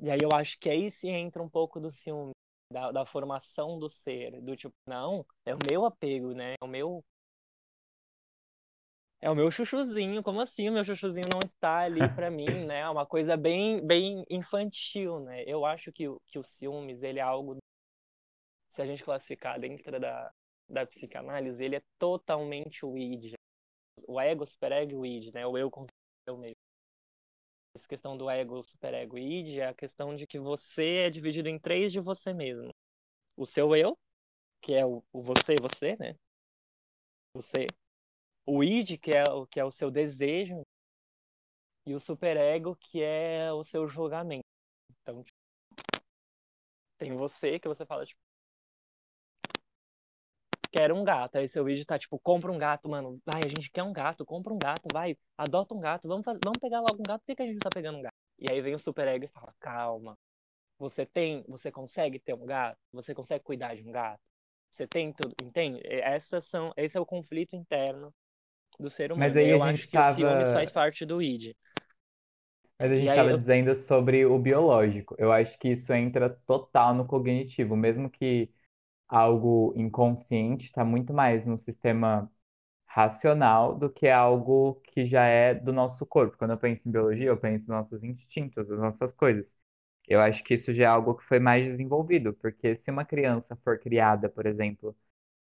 [0.00, 2.32] e aí eu acho que aí se entra um pouco do ciúme,
[2.70, 6.54] da, da formação do ser, do tipo, não, é o meu apego, né?
[6.60, 7.04] É o meu
[9.20, 12.80] é o meu chuchuzinho, como assim o meu chuchuzinho não está ali para mim, né?
[12.80, 15.42] É uma coisa bem, bem infantil, né?
[15.44, 17.56] Eu acho que, que o ciúmes, ele é algo,
[18.74, 20.32] se a gente classificar dentro da,
[20.68, 23.32] da psicanálise, ele é totalmente o id.
[24.06, 25.46] O ego, superego e o id, né?
[25.46, 25.92] O eu contra
[26.28, 26.57] o eu mesmo.
[27.88, 31.58] Questão do ego, superego e id é a questão de que você é dividido em
[31.58, 32.72] três de você mesmo.
[33.36, 33.98] O seu eu,
[34.62, 36.14] que é o, o você e você, né?
[37.32, 37.66] Você,
[38.46, 40.62] o id, que é, que é o seu desejo,
[41.86, 44.44] e o superego, que é o seu julgamento.
[44.90, 45.38] Então, tipo,
[46.98, 48.20] tem você que você fala, tipo,
[50.78, 51.36] quero um gato.
[51.36, 53.20] Aí seu id tá, tipo, compra um gato, mano.
[53.26, 56.58] Vai, a gente quer um gato, compra um gato, vai, adota um gato, vamos, vamos
[56.60, 58.14] pegar logo um gato, por que a gente tá pegando um gato?
[58.38, 60.16] E aí vem o superego e fala, calma,
[60.78, 62.78] você tem, você consegue ter um gato?
[62.92, 64.20] Você consegue cuidar de um gato?
[64.70, 65.80] Você tem tudo, entende?
[65.84, 68.14] Essas são, esse é o conflito interno
[68.78, 69.28] do ser humano.
[69.28, 70.54] Mas aí eu a acho gente que o ciúmes tava.
[70.54, 71.56] faz parte do id.
[72.78, 75.16] Mas a gente estava eu, dizendo sobre o biológico.
[75.18, 78.48] Eu acho que isso entra total no cognitivo, mesmo que
[79.08, 82.30] algo inconsciente está muito mais no sistema
[82.86, 86.36] racional do que algo que já é do nosso corpo.
[86.38, 89.54] Quando eu penso em biologia, eu penso nos nossos instintos, nas nossas coisas.
[90.08, 93.56] Eu acho que isso já é algo que foi mais desenvolvido, porque se uma criança
[93.56, 94.96] for criada, por exemplo,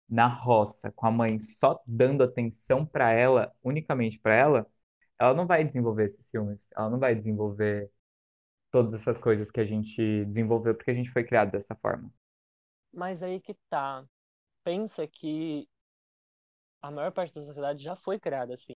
[0.10, 4.68] na roça, com a mãe só dando atenção para ela, unicamente para ela,
[5.20, 7.92] ela não vai desenvolver esses ciúmes, ela não vai desenvolver
[8.72, 12.12] todas essas coisas que a gente desenvolveu porque a gente foi criado dessa forma.
[12.98, 14.06] Mas aí que tá.
[14.64, 15.70] Pensa que
[16.82, 18.74] a maior parte da sociedade já foi criada assim,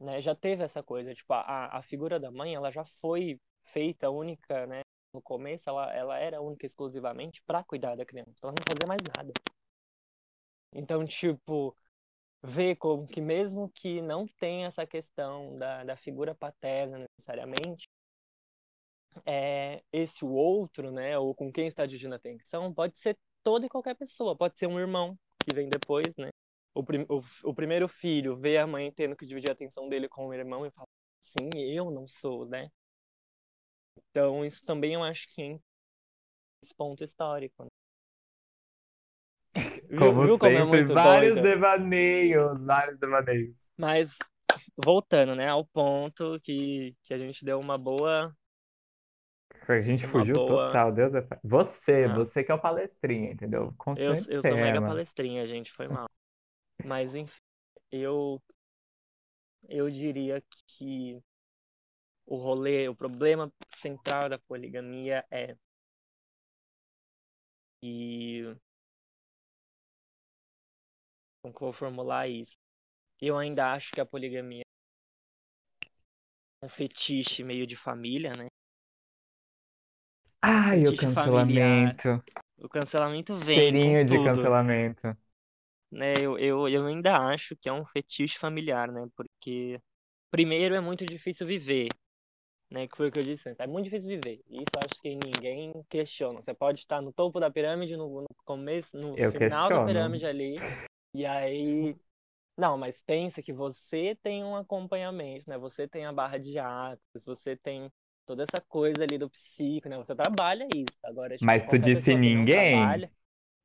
[0.00, 0.20] né?
[0.20, 3.40] Já teve essa coisa, tipo, a, a figura da mãe, ela já foi
[3.72, 4.82] feita única, né?
[5.14, 8.32] No começo, ela, ela era única exclusivamente para cuidar da criança.
[8.42, 9.34] Ela não fazia mais nada.
[10.72, 11.76] Então, tipo,
[12.42, 17.88] ver como que mesmo que não tenha essa questão da, da figura paterna necessariamente,
[19.26, 23.66] é, esse o outro, né, ou com quem está dividindo a atenção, pode ser toda
[23.66, 24.36] e qualquer pessoa.
[24.36, 26.30] Pode ser um irmão que vem depois, né?
[26.74, 30.08] O, prim, o, o primeiro filho vê a mãe tendo que dividir a atenção dele
[30.08, 30.86] com o irmão e fala,
[31.20, 32.70] sim, eu não sou, né?
[34.10, 35.64] Então, isso também eu acho que entra
[36.62, 37.64] nesse ponto histórico.
[37.64, 37.68] Né?
[39.88, 41.40] Viu, Como viu como é sempre, muito vários doido?
[41.40, 43.70] devaneios, vários devaneios.
[43.76, 44.16] Mas,
[44.76, 48.36] voltando, né, ao ponto que, que a gente deu uma boa,
[49.68, 50.66] A gente uma fugiu boa...
[50.66, 51.20] total, Deus é.
[51.44, 53.64] Você, Não, você que é o palestrinha, entendeu?
[53.64, 56.08] eu, Continue no eu sou mega palestrinha, gente, foi mal.
[56.84, 57.30] Mas, enfim,
[57.92, 58.40] eu,
[59.68, 61.22] eu diria que
[62.24, 65.54] o rolê, o problema central da poligamia é
[67.80, 68.56] que,
[71.42, 72.56] como que eu vou formular isso?
[73.20, 74.62] Eu ainda acho que a poligamia
[76.62, 78.48] é um fetiche meio de família, né?
[80.42, 81.96] Ai, o Fetiche familiar.
[81.96, 82.22] cancelamento.
[82.58, 85.16] O cancelamento vem Cheirinho de tudo, cancelamento.
[85.90, 86.20] né?
[86.20, 89.06] Eu, eu, eu ainda acho que é um fetiche familiar, né?
[89.16, 89.80] Porque,
[90.30, 91.88] primeiro, é muito difícil viver,
[92.70, 92.88] né?
[92.88, 93.60] Que foi o que eu disse antes.
[93.60, 94.42] É muito difícil viver.
[94.48, 96.42] Isso acho que ninguém questiona.
[96.42, 99.82] Você pode estar no topo da pirâmide, no, no começo, no Eu final da questiono.
[99.82, 100.64] pirâmide ali,
[101.14, 101.96] e aí.
[102.56, 105.58] Não, mas pensa que você tem um acompanhamento, né?
[105.58, 107.90] Você tem a barra de atos, você tem
[108.28, 109.96] toda essa coisa ali do psico, né?
[109.98, 110.98] Você trabalha isso.
[111.04, 112.46] Agora, tipo, Mas tu disse que ninguém?
[112.46, 113.10] trabalha,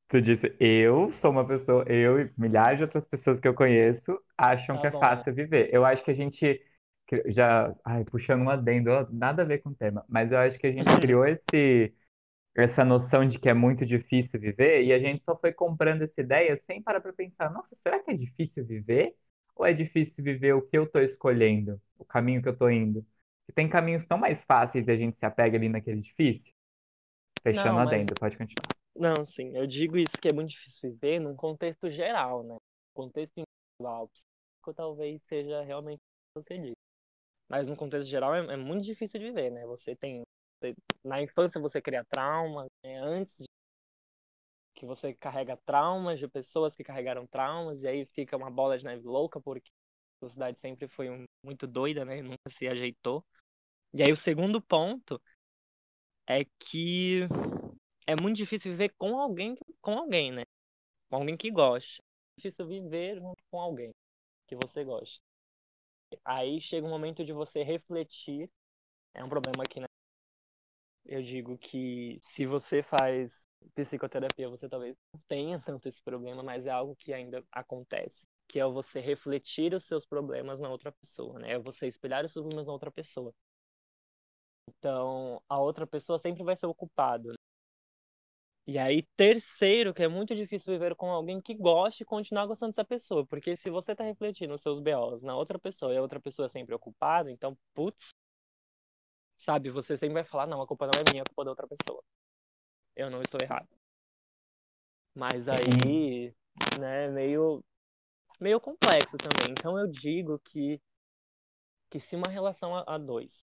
[0.09, 4.19] Tu disse, eu sou uma pessoa, eu e milhares de outras pessoas que eu conheço
[4.37, 5.07] acham que tá é bom.
[5.07, 5.69] fácil viver.
[5.73, 6.61] Eu acho que a gente
[7.27, 10.67] já, ai, puxando um adendo, nada a ver com o tema, mas eu acho que
[10.67, 11.93] a gente criou esse,
[12.55, 16.21] essa noção de que é muito difícil viver e a gente só foi comprando essa
[16.21, 19.15] ideia sem parar para pensar, nossa, será que é difícil viver?
[19.55, 23.05] Ou é difícil viver o que eu estou escolhendo, o caminho que eu estou indo?
[23.49, 26.53] E tem caminhos tão mais fáceis e a gente se apega ali naquele difícil?
[27.43, 28.71] Fechando Não, o mas adendo, pode continuar.
[28.95, 32.57] Não, sim, eu digo isso que é muito difícil viver num contexto geral, né?
[32.93, 35.99] Contexto individual, psíquico, talvez seja realmente
[36.35, 36.77] o que você disse.
[37.49, 39.65] Mas no contexto geral é, é muito difícil de viver, né?
[39.67, 40.23] Você tem.
[40.61, 42.97] você- na infância você cria traumas, né?
[42.99, 43.45] Antes de
[44.75, 48.83] que você carrega traumas de pessoas que carregaram traumas, e aí fica uma bola de
[48.83, 49.71] neve louca, porque
[50.27, 52.21] sociedade sempre foi um, muito doida, né?
[52.21, 53.25] Nunca se ajeitou.
[53.93, 55.21] E aí o segundo ponto
[56.27, 57.21] é que
[58.07, 60.43] é muito difícil viver com alguém, com alguém, né?
[61.09, 62.01] Com alguém que gosta.
[62.01, 63.19] É difícil viver
[63.51, 63.91] com alguém
[64.47, 65.19] que você gosta.
[66.23, 68.49] Aí chega um momento de você refletir.
[69.13, 69.85] É um problema aqui, né?
[71.05, 73.31] Eu digo que se você faz
[73.75, 78.59] psicoterapia, você talvez não tenha tanto esse problema, mas é algo que ainda acontece, que
[78.59, 81.53] é você refletir os seus problemas na outra pessoa, né?
[81.53, 83.33] É você espelhar os seus problemas na outra pessoa.
[84.69, 87.29] Então, a outra pessoa sempre vai ser o culpado.
[87.29, 87.35] Né?
[88.67, 92.71] E aí, terceiro, que é muito difícil viver com alguém que goste e continuar gostando
[92.73, 93.25] dessa pessoa.
[93.25, 96.45] Porque se você tá refletindo os seus BOs na outra pessoa e a outra pessoa
[96.45, 98.11] é sempre ocupada, então, putz,
[99.35, 101.51] sabe, você sempre vai falar, não, a culpa não é minha, a culpa é da
[101.51, 102.03] outra pessoa.
[102.95, 103.67] Eu não estou errado.
[105.15, 106.33] Mas aí,
[106.79, 107.63] né, meio,
[108.43, 109.55] meio complexo também.
[109.57, 110.79] Então eu digo que,
[111.89, 113.45] que se uma relação a, a dois,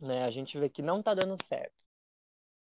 [0.00, 1.74] né, a gente vê que não tá dando certo,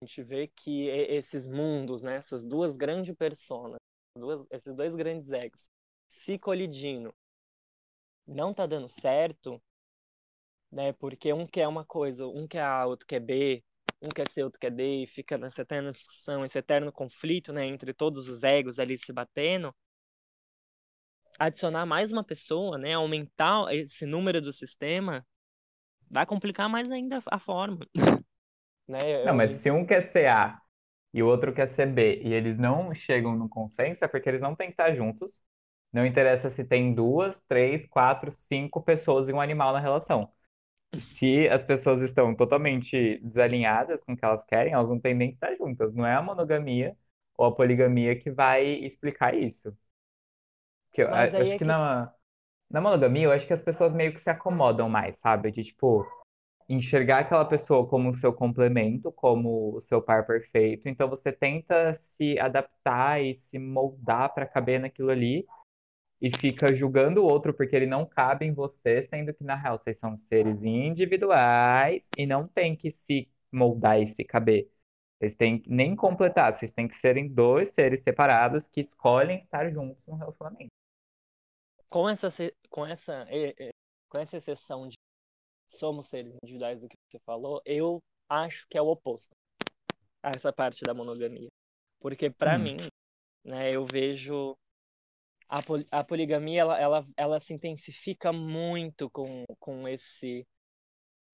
[0.01, 3.79] a gente vê que esses mundos, né, essas duas grandes personas,
[4.17, 5.69] duas, esses dois grandes egos,
[6.09, 7.15] se colidindo,
[8.27, 9.63] não tá dando certo,
[10.73, 13.63] né, porque um quer uma coisa, um quer A, outro quer B,
[14.01, 17.67] um quer C, outro quer D, e fica nessa eterna discussão, esse eterno conflito, né,
[17.67, 19.75] entre todos os egos ali se batendo,
[21.41, 25.27] adicionar mais uma pessoa, né, aumentar esse número do sistema,
[26.11, 27.87] vai complicar mais ainda a forma.
[28.89, 28.99] Né?
[29.25, 30.61] Não, mas se um quer ser A
[31.13, 34.43] e o outro quer ser B e eles não chegam no consenso, é porque eles
[34.43, 35.39] não têm que estar juntos.
[35.93, 40.33] Não interessa se tem duas, três, quatro, cinco pessoas e um animal na relação.
[40.97, 45.31] Se as pessoas estão totalmente desalinhadas com o que elas querem, elas não têm nem
[45.31, 45.95] que estar juntas.
[45.95, 46.97] Não é a monogamia
[47.37, 49.77] ou a poligamia que vai explicar isso.
[50.91, 52.13] Porque eu, acho é que, que na,
[52.69, 55.51] na monogamia, eu acho que as pessoas meio que se acomodam mais, sabe?
[55.53, 56.07] De tipo,
[56.69, 60.89] enxergar aquela pessoa como o seu complemento, como o seu par perfeito.
[60.89, 65.47] Então você tenta se adaptar e se moldar para caber naquilo ali
[66.21, 69.79] e fica julgando o outro porque ele não cabe em você, sendo que na real
[69.79, 74.71] vocês são seres individuais e não tem que se moldar e se caber.
[75.19, 79.71] Vocês têm que nem completar, vocês têm que serem dois seres separados que escolhem estar
[79.71, 80.71] juntos no relacionamento.
[81.91, 82.29] Com essa
[82.71, 83.27] com essa
[84.09, 84.97] com essa exceção de
[85.67, 89.35] somos seres individuais do que você falou, eu acho que é o oposto
[90.23, 91.49] a essa parte da monogamia.
[92.01, 92.63] Porque para hum.
[92.63, 92.77] mim,
[93.45, 94.57] né, eu vejo
[95.49, 100.47] a, pol a poligamia ela, ela, ela se intensifica muito com, com esse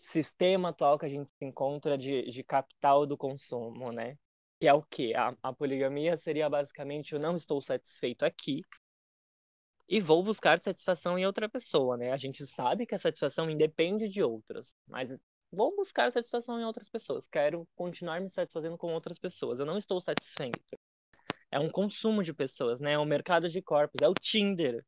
[0.01, 4.17] sistema atual que a gente se encontra de, de capital do consumo, né?
[4.59, 5.13] Que é o quê?
[5.15, 8.63] A, a poligamia seria basicamente eu não estou satisfeito aqui,
[9.89, 12.13] e vou buscar satisfação em outra pessoa, né?
[12.13, 15.11] A gente sabe que a satisfação independe de outras, mas
[15.53, 17.27] vou buscar satisfação em outras pessoas.
[17.27, 19.59] Quero continuar me satisfazendo com outras pessoas.
[19.59, 20.61] Eu não estou satisfeito.
[21.51, 22.93] É um consumo de pessoas, né?
[22.93, 24.85] É um mercado de corpos, é o Tinder.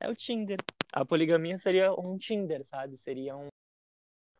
[0.00, 0.58] É o Tinder.
[0.92, 2.98] A poligamia seria um Tinder, sabe?
[2.98, 3.48] Seria um,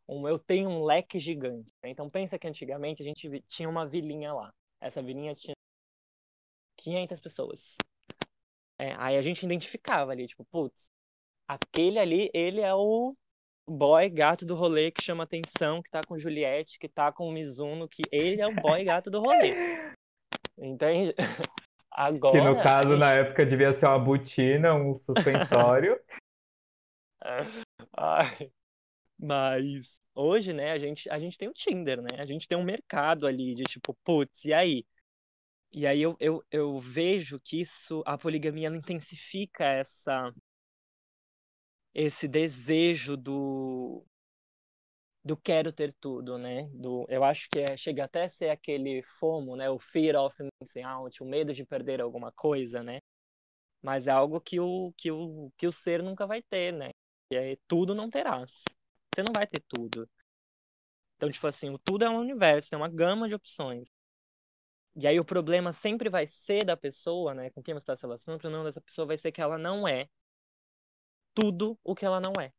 [0.06, 1.68] um eu tenho um leque gigante.
[1.82, 1.90] Né?
[1.90, 4.52] Então pensa que antigamente a gente tinha uma vilinha lá.
[4.80, 5.54] Essa vilinha tinha
[6.76, 7.76] 500 pessoas.
[8.78, 10.88] É, aí a gente identificava ali, tipo, putz,
[11.48, 13.16] aquele ali, ele é o
[13.66, 17.32] boy gato do rolê que chama atenção, que tá com Juliette, que tá com o
[17.32, 19.54] Mizuno, que ele é o boy gato do rolê.
[20.56, 21.14] Entende?
[21.90, 22.32] Agora.
[22.38, 23.00] Que no caso, gente...
[23.00, 25.98] na época, devia ser uma botina, um suspensório.
[27.96, 28.50] Ai.
[29.18, 32.18] Mas hoje, né, a gente, a gente tem o Tinder, né?
[32.18, 34.84] A gente tem um mercado ali de tipo, putz, e aí?
[35.72, 40.32] E aí eu, eu, eu vejo que isso, a poligamia, intensifica essa
[41.94, 44.02] esse desejo do
[45.24, 46.68] do quero ter tudo, né?
[46.72, 49.68] Do, eu acho que é, chega até a ser aquele FOMO, né?
[49.70, 53.00] O fear of missing out, o medo de perder alguma coisa, né?
[53.82, 56.90] Mas é algo que o que o que o ser nunca vai ter, né?
[57.32, 58.64] E aí tudo não terás.
[59.14, 60.08] Você não vai ter tudo.
[61.16, 63.88] Então, tipo assim, o tudo é um universo, tem uma gama de opções.
[65.00, 68.02] E aí o problema sempre vai ser da pessoa, né, com quem você está se
[68.02, 70.08] relacionando, o problema dessa pessoa vai ser que ela não é
[71.34, 72.52] tudo o que ela não é.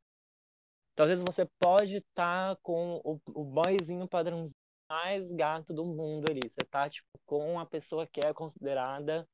[0.94, 4.56] Então, às vezes você pode estar tá com o, o boyzinho padrãozinho
[4.90, 6.42] mais gato do mundo ali.
[6.44, 9.28] Você tá, tipo, com a pessoa que é considerada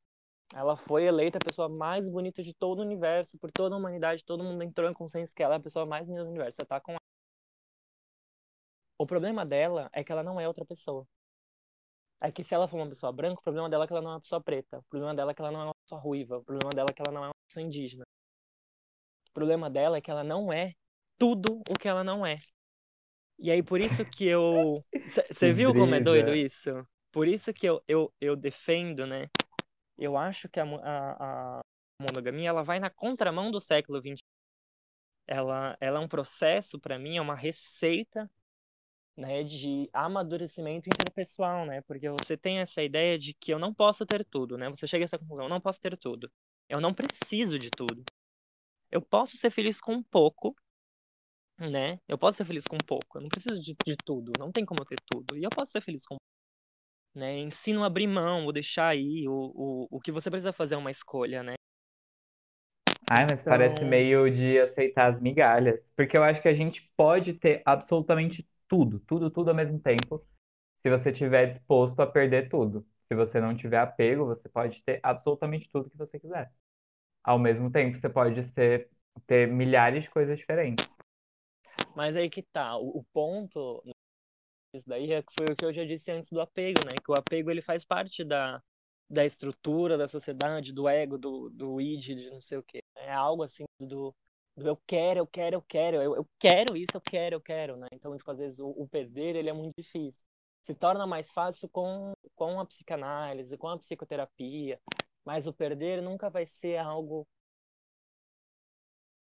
[0.53, 4.23] ela foi eleita a pessoa mais bonita de todo o universo, por toda a humanidade,
[4.23, 6.55] todo mundo entrou em consenso que ela é a pessoa mais bonita do universo.
[6.59, 6.99] Você tá com ela.
[8.97, 11.07] O problema dela é que ela não é outra pessoa.
[12.21, 14.11] É que se ela for uma pessoa branca, o problema dela é que ela não
[14.11, 14.79] é uma pessoa preta.
[14.79, 16.37] O problema dela é que ela não é uma pessoa ruiva.
[16.37, 18.03] O problema dela é que ela não é uma pessoa indígena.
[19.33, 20.73] problema dela é que ela não é
[21.17, 22.39] tudo o que ela não é.
[23.37, 24.83] E aí, por isso que eu.
[25.31, 26.69] Você viu como é doido isso?
[27.11, 29.29] Por isso que eu, eu, eu defendo, né?
[29.97, 31.61] Eu acho que a, a, a
[32.01, 34.21] monogamia ela vai na contramão do século XX.
[35.27, 38.29] Ela, ela é um processo, para mim, é uma receita
[39.17, 41.81] né, de amadurecimento interpessoal, né?
[41.81, 44.69] Porque você tem essa ideia de que eu não posso ter tudo, né?
[44.69, 46.29] Você chega a essa conclusão, eu não posso ter tudo.
[46.69, 48.03] Eu não preciso de tudo.
[48.91, 50.55] Eu posso ser feliz com um pouco,
[51.57, 51.99] né?
[52.07, 53.17] Eu posso ser feliz com um pouco.
[53.17, 54.31] Eu não preciso de, de tudo.
[54.37, 55.37] Não tem como eu ter tudo.
[55.37, 56.17] E eu posso ser feliz com
[57.15, 57.39] né?
[57.39, 59.25] Ensino a abrir mão, ou deixar aí.
[59.27, 61.53] O, o, o que você precisa fazer é uma escolha, né?
[63.09, 63.51] Ai, mas então...
[63.51, 65.89] parece meio de aceitar as migalhas.
[65.95, 70.25] Porque eu acho que a gente pode ter absolutamente tudo, tudo, tudo ao mesmo tempo,
[70.83, 72.87] se você estiver disposto a perder tudo.
[73.09, 76.53] Se você não tiver apego, você pode ter absolutamente tudo que você quiser.
[77.23, 78.89] Ao mesmo tempo, você pode ser,
[79.27, 80.87] ter milhares de coisas diferentes.
[81.95, 83.83] Mas aí que tá, o, o ponto
[84.73, 86.99] isso daí é, foi o que eu já disse antes do apego, né?
[86.99, 88.61] Que o apego ele faz parte da,
[89.09, 92.83] da estrutura da sociedade, do ego, do, do id, de não sei o quê.
[92.95, 94.15] É algo assim do,
[94.55, 97.77] do eu quero, eu quero, eu quero, eu, eu quero isso, eu quero, eu quero,
[97.77, 97.87] né?
[97.91, 100.21] Então, tipo, às vezes o, o perder ele é muito difícil.
[100.63, 104.79] Se torna mais fácil com, com a psicanálise, com a psicoterapia,
[105.25, 107.27] mas o perder nunca vai ser algo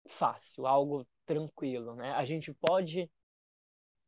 [0.08, 2.12] fácil, algo tranquilo, né?
[2.12, 3.10] A gente pode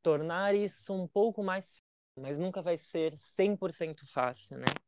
[0.03, 1.81] tornar isso um pouco mais,
[2.17, 4.79] mas nunca vai ser 100% fácil, né?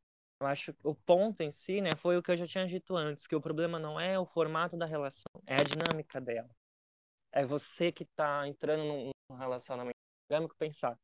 [0.41, 2.97] Eu acho que o ponto em si, né, foi o que eu já tinha dito
[2.97, 6.49] antes, que o problema não é o formato da relação, é a dinâmica dela.
[7.33, 9.97] É você que está entrando num relacionamento
[10.31, 10.99] monogâmico pensar,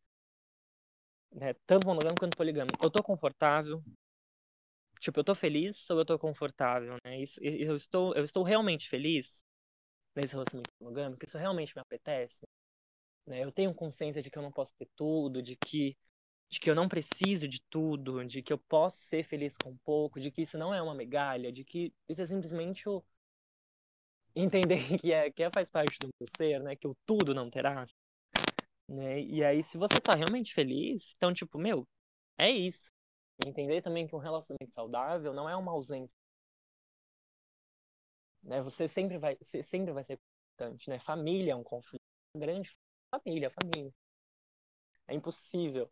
[1.33, 2.79] né, tanto monogâmico quanto poligâmico.
[2.83, 3.83] Eu estou confortável,
[5.01, 7.21] tipo, eu estou feliz ou eu estou confortável, né?
[7.21, 9.43] Isso, eu estou, eu estou realmente feliz
[10.15, 12.37] nesse relacionamento monogâmico, isso realmente me apetece.
[13.27, 13.45] Né?
[13.45, 15.97] Eu tenho consciência de que eu não posso ter tudo, de que
[16.51, 20.21] de que eu não preciso de tudo, de que eu posso ser feliz com pouco,
[20.21, 23.05] de que isso não é uma migalha, de que isso é simplesmente o
[24.35, 26.77] entender que é que é, faz parte do meu ser, né?
[26.77, 27.87] Que o tudo não terá,
[28.89, 29.21] né?
[29.21, 31.87] E aí se você tá realmente feliz, então tipo, meu,
[32.39, 32.91] é isso.
[33.45, 36.15] Entender também que um relacionamento saudável não é uma ausência.
[38.43, 38.63] Né?
[38.63, 40.15] Você sempre vai sempre vai ser
[40.55, 40.99] importante, né?
[41.01, 42.03] Família é um conflito
[42.37, 42.71] grande
[43.11, 43.93] família, família.
[45.07, 45.89] É impossível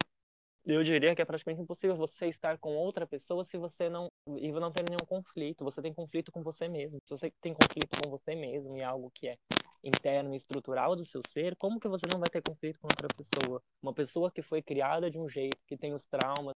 [0.64, 4.08] eu diria que é praticamente impossível você estar com outra pessoa se você não
[4.38, 5.64] e não ter nenhum conflito.
[5.64, 6.98] Você tem conflito com você mesmo.
[7.04, 9.36] Se você tem conflito com você mesmo e é algo que é
[9.82, 13.08] interno e estrutural do seu ser, como que você não vai ter conflito com outra
[13.10, 13.62] pessoa?
[13.82, 16.54] Uma pessoa que foi criada de um jeito, que tem os traumas,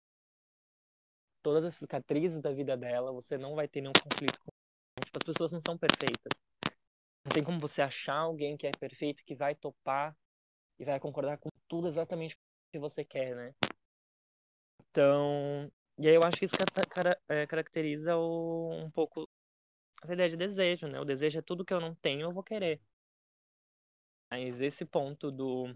[1.41, 4.49] todas as cicatrizes da vida dela, você não vai ter nenhum conflito com
[5.17, 6.33] As pessoas não são perfeitas.
[7.25, 10.15] Não tem como você achar alguém que é perfeito, que vai topar
[10.79, 12.37] e vai concordar com tudo exatamente o
[12.73, 13.55] que você quer, né?
[14.95, 15.69] Então,
[15.99, 16.55] e aí eu acho que isso
[16.89, 19.27] cara, é, caracteriza o, um pouco
[20.01, 21.01] a ideia de desejo, né?
[21.01, 22.79] O desejo é tudo que eu não tenho, eu vou querer.
[24.31, 25.67] Mas esse ponto do.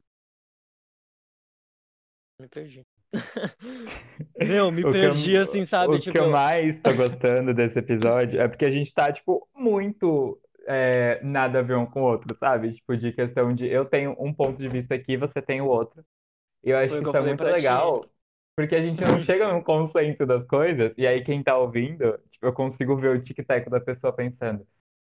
[2.39, 2.85] Me perdi.
[4.39, 5.95] Meu, me perdi eu, assim, sabe?
[5.95, 6.13] O tipo...
[6.13, 11.21] que eu mais tô gostando desse episódio é porque a gente tá, tipo, muito é,
[11.21, 12.75] nada a ver um com o outro, sabe?
[12.75, 16.05] Tipo, de questão de eu tenho um ponto de vista aqui, você tem o outro.
[16.63, 18.05] E eu acho Foi que isso é muito legal.
[18.05, 18.18] Ti.
[18.59, 22.45] Porque a gente não chega num consenso das coisas, e aí quem tá ouvindo, tipo,
[22.45, 24.67] eu consigo ver o tic-tac da pessoa pensando,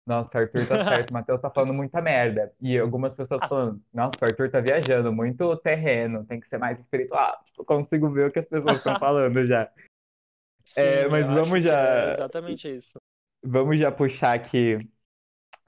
[0.06, 2.50] nossa, o Arthur tá certo, o Matheus tá falando muita merda.
[2.58, 3.48] E algumas pessoas ah.
[3.48, 7.36] falando, nossa, o Arthur tá viajando, muito terreno, tem que ser mais espiritual.
[7.44, 9.70] Tipo, eu consigo ver o que as pessoas estão falando já.
[10.64, 11.78] Sim, é, mas vamos já.
[11.78, 12.96] É exatamente isso.
[13.44, 14.78] Vamos já puxar aqui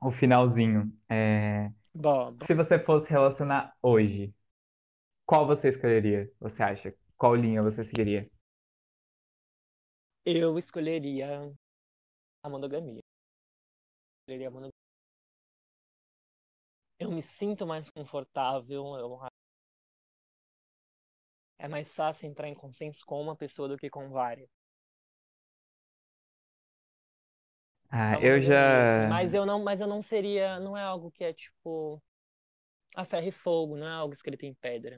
[0.01, 0.91] o finalzinho.
[1.11, 1.70] É...
[1.93, 2.47] Bom, bom.
[2.47, 4.33] Se você fosse relacionar hoje,
[5.27, 6.95] qual você escolheria, você acha?
[7.19, 8.27] Qual linha você seguiria?
[10.25, 11.53] Eu escolheria
[12.43, 13.01] a monogamia.
[13.01, 13.03] Eu
[14.21, 14.73] escolheria a monogamia.
[16.99, 18.97] Eu me sinto mais confortável.
[18.97, 19.19] Eu...
[21.59, 24.49] É mais fácil entrar em consenso com uma pessoa do que com várias.
[27.89, 29.05] Ah, eu já.
[29.05, 32.03] Assim, mas eu não, mas eu não seria, não é algo que é tipo
[32.95, 34.97] a ferro e fogo, não é algo escrito em pedra.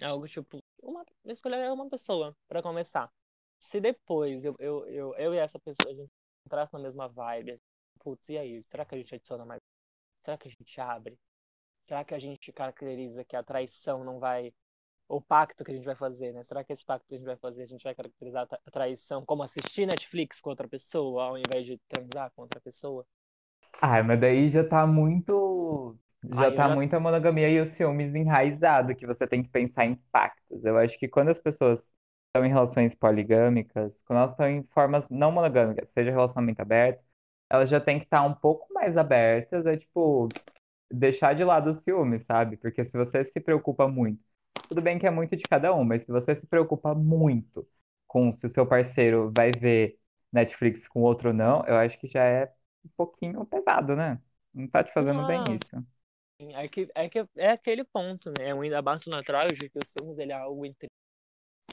[0.00, 3.10] É algo tipo uma, escolher uma pessoa para começar.
[3.58, 6.10] Se depois eu, eu, eu, eu e essa pessoa a gente
[6.46, 7.62] entrasse na mesma vibe, assim,
[8.00, 8.62] putz, e aí?
[8.64, 9.60] Será que a gente adiciona mais?
[10.24, 11.18] Será que a gente abre?
[11.86, 14.52] Será que a gente caracteriza que a traição não vai.
[15.08, 16.44] O pacto que a gente vai fazer, né?
[16.44, 19.24] Será que esse pacto que a gente vai fazer, a gente vai caracterizar a traição
[19.26, 23.04] como assistir Netflix com outra pessoa, ao invés de transar com outra pessoa?
[23.80, 25.96] Ah, mas daí já tá muito.
[26.22, 26.76] Já Aí eu tá já.
[26.76, 30.64] muito a monogamia e os ciúmes enraizado, que você tem que pensar em pactos.
[30.64, 31.92] Eu acho que quando as pessoas
[32.26, 37.02] estão em relações poligâmicas, quando elas estão em formas não monogâmicas, seja relacionamento aberto,
[37.48, 40.28] elas já têm que estar um pouco mais abertas, é tipo,
[40.90, 42.56] deixar de lado o ciúme, sabe?
[42.56, 44.22] Porque se você se preocupa muito,
[44.68, 47.66] tudo bem que é muito de cada um, mas se você se preocupa muito
[48.06, 49.98] com se o seu parceiro vai ver
[50.32, 52.52] Netflix com outro ou não, eu acho que já é
[52.84, 54.20] um pouquinho pesado, né?
[54.54, 55.76] Não tá te fazendo bem Não, isso.
[56.54, 58.52] É que, é que é aquele ponto, né?
[58.52, 60.88] Eu ainda bato na trave de que os filmes ele é algo entre,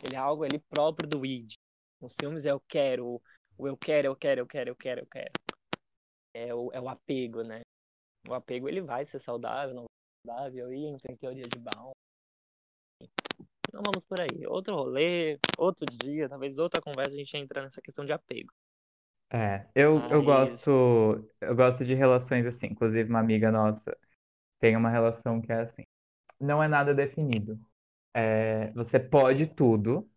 [0.04, 1.54] ele é algo ali próprio do id.
[2.02, 3.22] Os filmes é eu quero,
[3.58, 5.34] o eu quero, eu quero, eu quero, eu quero, eu quero.
[6.34, 7.62] É o, é o apego, né?
[8.28, 9.86] O apego ele vai ser saudável, não
[10.26, 11.94] saudável, e entra em teoria de Baum.
[13.74, 14.46] Não vamos por aí.
[14.48, 18.52] Outro rolê, outro dia, talvez outra conversa a gente entra nessa questão de apego.
[19.30, 20.72] É, eu, eu gosto,
[21.42, 22.68] eu gosto de relações assim.
[22.68, 23.98] Inclusive, uma amiga nossa
[24.60, 25.84] tem uma relação que é assim.
[26.40, 27.60] Não é nada definido.
[28.14, 30.10] É, você pode tudo,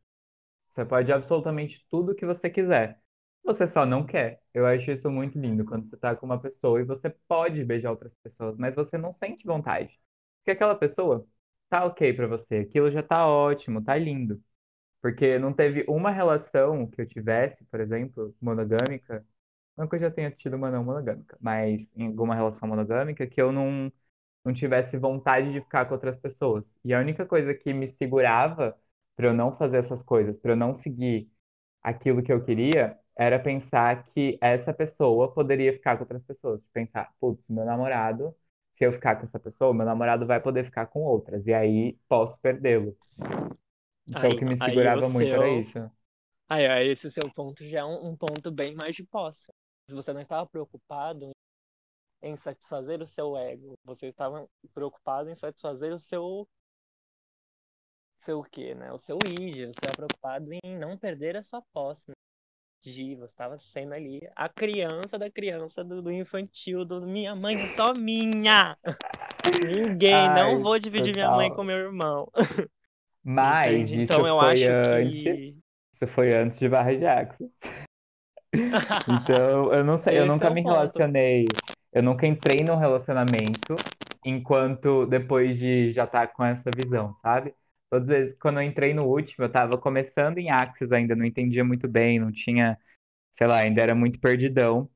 [0.70, 3.00] você pode absolutamente tudo que você quiser.
[3.44, 4.42] Você só não quer.
[4.54, 7.90] Eu acho isso muito lindo quando você tá com uma pessoa e você pode beijar
[7.90, 9.98] outras pessoas, mas você não sente vontade.
[10.38, 11.26] Porque aquela pessoa
[11.68, 14.42] tá ok pra você, aquilo já tá ótimo, tá lindo.
[15.02, 19.26] Porque não teve uma relação que eu tivesse, por exemplo, monogâmica,
[19.76, 23.40] não que eu já tenha tido uma não monogâmica, mas em alguma relação monogâmica que
[23.40, 23.92] eu não,
[24.44, 26.76] não tivesse vontade de ficar com outras pessoas.
[26.84, 28.76] E a única coisa que me segurava
[29.16, 31.30] para eu não fazer essas coisas, para eu não seguir
[31.82, 36.62] aquilo que eu queria, era pensar que essa pessoa poderia ficar com outras pessoas.
[36.72, 38.34] Pensar, putz, meu namorado,
[38.72, 41.98] se eu ficar com essa pessoa, meu namorado vai poder ficar com outras, e aí
[42.08, 42.96] posso perdê-lo.
[44.06, 44.52] Então, o aí que não.
[44.52, 45.60] me o segurava muito era seu.
[45.60, 45.78] isso.
[46.48, 49.46] Aí, aí esse seu ponto já é um, um ponto bem mais de posse.
[49.88, 51.30] Se você não estava preocupado
[52.22, 56.48] em satisfazer o seu ego, você estava preocupado em satisfazer o seu.
[58.24, 58.92] Seu o quê, né?
[58.92, 62.02] O seu id, você estava preocupado em não perder a sua posse.
[62.08, 62.14] Né?
[62.82, 67.56] De, você estava sendo ali a criança da criança do, do infantil, do minha mãe
[67.56, 68.76] é só minha.
[69.62, 71.64] Ninguém, não Ai, vou dividir minha mãe com total.
[71.64, 72.30] meu irmão.
[73.24, 74.02] Mas Entende?
[74.02, 75.58] isso Então eu foi acho antes.
[75.58, 75.62] que
[75.94, 77.54] Isso foi antes de Barra de Axis.
[79.08, 80.64] Então, eu não sei, eu é nunca o me ponto.
[80.64, 81.46] relacionei,
[81.92, 83.84] eu nunca entrei num relacionamento
[84.24, 87.54] enquanto depois de já estar com essa visão, sabe?
[87.90, 91.24] Todas as vezes, quando eu entrei no último, eu tava começando em Axis ainda, não
[91.24, 92.78] entendia muito bem, não tinha,
[93.32, 94.90] sei lá, ainda era muito perdidão.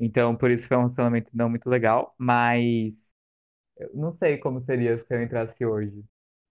[0.00, 3.14] Então, por isso foi um relacionamento não muito legal, mas
[3.76, 6.04] eu não sei como seria se eu entrasse hoje.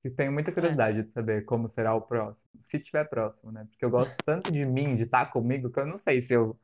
[0.04, 3.66] Eu tenho muita É, curiosidade de saber como será o próximo, se tiver próximo, né?
[3.70, 6.58] Porque eu gosto tanto de mim, de estar comigo, que eu não sei se eu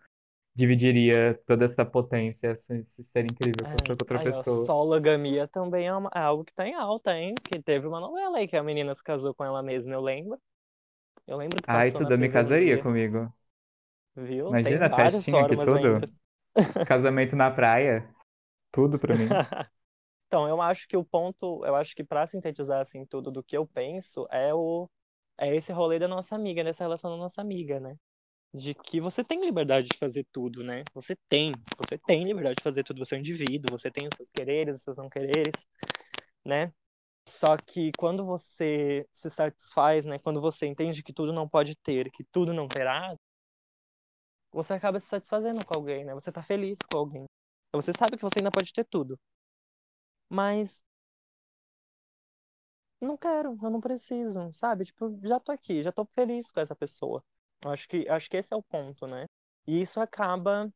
[0.56, 3.98] dividiria toda essa potência, se, se ser incrível com é.
[4.00, 4.74] outra Aí, ó, pessoa.
[4.74, 7.42] sologamia também é, uma- é algo que tá em alta, hein?
[7.46, 10.40] Que teve uma novela aí que a menina se casou com ela mesma, eu lembro.
[11.28, 13.34] Eu lembro que Ai, tudo, me casaria comigo.
[14.16, 14.58] viu?
[14.60, 16.08] Tem Imagina, várias festinha formas tudo.
[16.86, 18.10] Casamento na praia,
[18.72, 19.42] tudo pra mim.
[20.28, 23.58] Então, eu acho que o ponto, eu acho que pra sintetizar assim tudo do que
[23.58, 24.90] eu penso é o
[25.40, 27.98] é esse rolê da nossa amiga, dessa relação da nossa amiga, né?
[28.56, 30.88] De que você tem liberdade de fazer tudo, né?
[30.94, 34.16] Você tem, você tem liberdade de fazer tudo, você é um indivíduo, você tem os
[34.16, 35.56] seus quereres, os seus não quereres,
[36.46, 36.74] né?
[37.28, 40.20] Só que quando você se satisfaz, né?
[40.20, 43.16] Quando você entende que tudo não pode ter, que tudo não terá,
[44.54, 46.14] você acaba se satisfazendo com alguém, né?
[46.14, 47.26] Você tá feliz com alguém.
[47.74, 49.20] Você sabe que você ainda pode ter tudo,
[50.30, 50.82] mas
[53.00, 54.86] não quero, eu não preciso, sabe?
[54.86, 57.24] Tipo, já tô aqui, já tô feliz com essa pessoa.
[57.66, 59.26] Acho que, acho que esse é o ponto, né?
[59.68, 60.72] E isso acaba,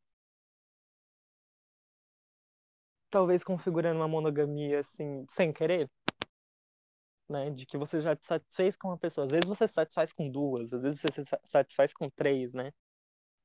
[3.10, 5.88] talvez, configurando uma monogamia, assim, sem querer,
[7.28, 7.50] né?
[7.50, 9.24] De que você já te satisfez com uma pessoa.
[9.26, 12.52] Às vezes você se satisfaz com duas, às vezes você se sa- satisfaz com três,
[12.52, 12.72] né?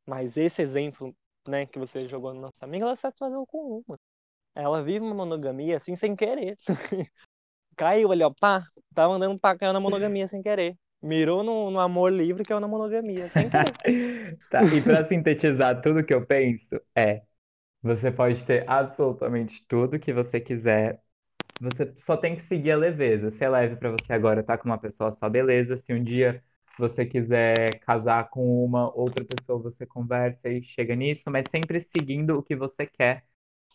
[0.07, 1.15] Mas esse exemplo,
[1.47, 3.99] né, que você jogou na nossa amiga, ela se satisfazeu com uma.
[4.55, 6.57] Ela vive uma monogamia, assim, sem querer.
[7.77, 8.65] Caiu ali, ó, pá,
[8.95, 10.77] tava andando pra cá na monogamia sem querer.
[11.03, 13.29] Mirou no, no amor livre que é na monogamia.
[14.49, 17.23] Tá, e pra sintetizar tudo que eu penso, é,
[17.81, 21.01] você pode ter absolutamente tudo que você quiser.
[21.59, 23.31] Você só tem que seguir a leveza.
[23.31, 25.77] Se é leve pra você agora tá com uma pessoa só, beleza.
[25.77, 26.43] Se um dia
[26.77, 32.37] você quiser casar com uma outra pessoa, você conversa e chega nisso, mas sempre seguindo
[32.37, 33.25] o que você quer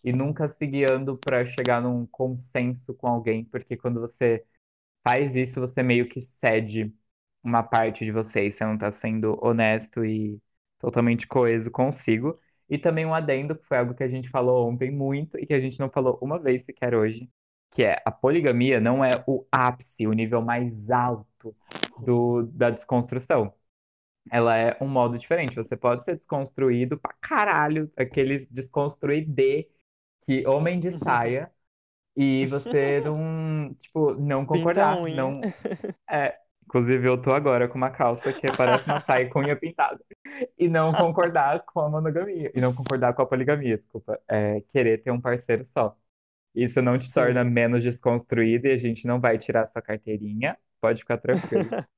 [0.05, 4.45] e nunca se guiando para chegar num consenso com alguém, porque quando você
[5.05, 6.95] faz isso, você meio que cede
[7.43, 10.41] uma parte de você e você não tá sendo honesto e
[10.79, 12.39] totalmente coeso consigo.
[12.69, 15.55] E também um adendo, que foi algo que a gente falou ontem muito e que
[15.55, 17.31] a gente não falou uma vez sequer hoje,
[17.71, 21.57] que é a poligamia não é o ápice, o nível mais alto
[21.97, 23.53] do, da desconstrução.
[24.31, 25.57] Ela é um modo diferente.
[25.57, 29.69] Você pode ser desconstruído pra caralho, aqueles desconstruir de
[30.23, 31.51] que homem de saia
[32.17, 35.49] e você não, tipo, não concordar, não
[36.11, 36.39] é,
[36.69, 39.99] inclusive eu tô agora com uma calça que parece uma saia com unha pintada
[40.59, 45.03] e não concordar com a monogamia e não concordar com a poligamia, desculpa, é querer
[45.03, 45.97] ter um parceiro só.
[46.55, 47.51] Isso não te torna Sim.
[47.51, 51.73] menos desconstruído e a gente não vai tirar sua carteirinha, pode ficar tranquilo.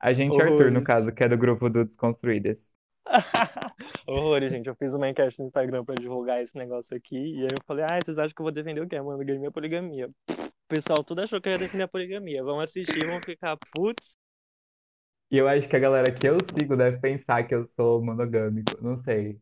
[0.00, 2.72] A gente Arthur, no caso, que é do grupo do Desconstruídas.
[4.06, 4.68] Horrores, gente.
[4.68, 7.16] Eu fiz uma enquete no Instagram pra divulgar esse negócio aqui.
[7.16, 9.00] E aí eu falei, ah, vocês acham que eu vou defender o quê?
[9.00, 10.08] Monogamia ou poligamia?
[10.08, 12.44] O pessoal tudo achou que eu ia defender a poligamia.
[12.44, 14.16] Vão assistir, vão ficar, putz.
[15.30, 18.82] E eu acho que a galera que eu sigo deve pensar que eu sou monogâmico.
[18.82, 19.40] Não sei.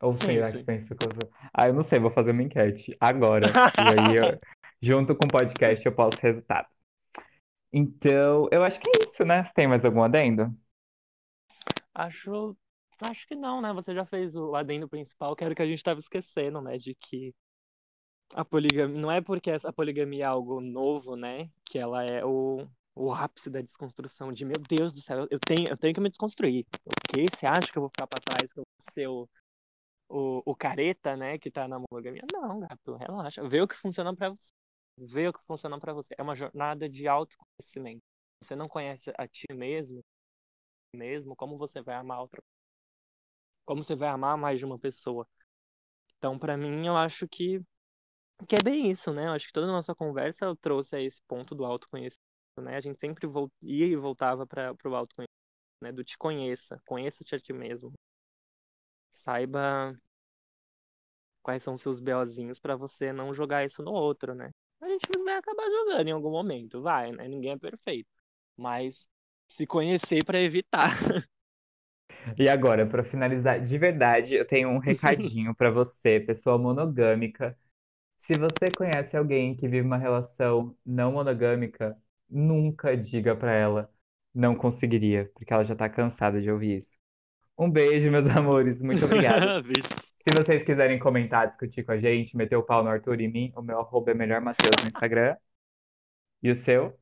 [0.00, 1.30] Ou Sim, será que pensa que eu sou.
[1.54, 3.48] Ah, eu não sei, vou fazer uma enquete agora.
[3.78, 4.38] E aí, eu-
[4.82, 6.68] junto com o podcast, eu posto o resultado.
[7.72, 9.44] Então, eu acho que é isso, né?
[9.44, 10.54] Você tem mais algum adendo?
[11.94, 12.56] Acho.
[13.00, 13.72] Acho que não, né?
[13.72, 16.78] Você já fez o adendo principal, que era o que a gente tava esquecendo, né?
[16.78, 17.34] De que
[18.34, 19.00] a poligamia.
[19.00, 21.50] Não é porque a poligamia é algo novo, né?
[21.64, 25.68] Que ela é o, o ápice da desconstrução de meu Deus do céu, eu tenho,
[25.68, 26.66] eu tenho que me desconstruir.
[26.84, 27.26] O quê?
[27.30, 29.28] Você acha que eu vou ficar pra trás, que eu vou ser o,
[30.08, 31.38] o, o careta, né?
[31.38, 32.22] Que tá na monogamia?
[32.32, 33.48] Não, gato, relaxa.
[33.48, 34.52] Vê o que funciona pra você.
[34.98, 36.14] Vê o que funciona pra você.
[36.18, 38.02] É uma jornada de autoconhecimento.
[38.42, 40.04] Você não conhece a ti mesmo,
[40.94, 42.42] mesmo, como você vai amar outra
[43.66, 45.28] como você vai amar mais de uma pessoa.
[46.18, 47.60] Então, pra mim, eu acho que,
[48.48, 49.26] que é bem isso, né?
[49.28, 52.20] Eu acho que toda a nossa conversa trouxe a esse ponto do autoconhecimento,
[52.62, 52.76] né?
[52.76, 53.26] A gente sempre
[53.62, 55.32] ia e voltava para o autoconhecimento,
[55.82, 55.92] né?
[55.92, 57.92] Do te conheça, conheça-te a ti mesmo.
[59.12, 59.98] Saiba
[61.42, 64.50] quais são os seus BOzinhos pra você não jogar isso no outro, né?
[64.80, 67.28] A gente vai acabar jogando em algum momento, vai, né?
[67.28, 68.08] Ninguém é perfeito.
[68.56, 69.06] Mas
[69.48, 70.90] se conhecer pra evitar.
[72.38, 77.56] E agora, para finalizar, de verdade, eu tenho um recadinho para você, pessoa monogâmica.
[78.18, 81.96] Se você conhece alguém que vive uma relação não monogâmica,
[82.28, 83.92] nunca diga para ela
[84.36, 86.96] não conseguiria, porque ela já tá cansada de ouvir isso.
[87.58, 89.46] Um beijo, meus amores, muito obrigado.
[90.18, 93.52] Se vocês quiserem comentar, discutir com a gente, meter o pau no Arthur e mim,
[93.56, 95.36] o meu arroba é melhor Mateus no Instagram.
[96.42, 96.98] E o seu?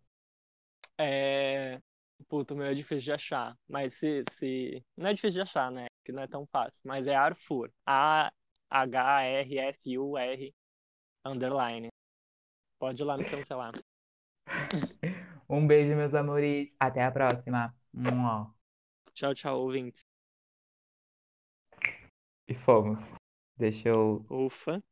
[0.99, 1.81] É.
[2.29, 3.57] Puto, o meu é difícil de achar.
[3.69, 4.85] Mas se, se.
[4.97, 5.87] Não é difícil de achar, né?
[6.05, 6.81] Que não é tão fácil.
[6.85, 7.71] Mas é Arfur.
[7.87, 8.35] A-H-R-F-U-R
[11.25, 11.89] underline.
[12.79, 13.73] Pode ir lá me cancelar.
[15.49, 16.75] Um beijo, meus amores.
[16.81, 17.75] Até a próxima.
[17.93, 18.51] Mua.
[19.13, 20.03] Tchau, tchau, ouvintes.
[22.49, 23.15] E fomos.
[23.57, 24.83] Deixa eu Ufa.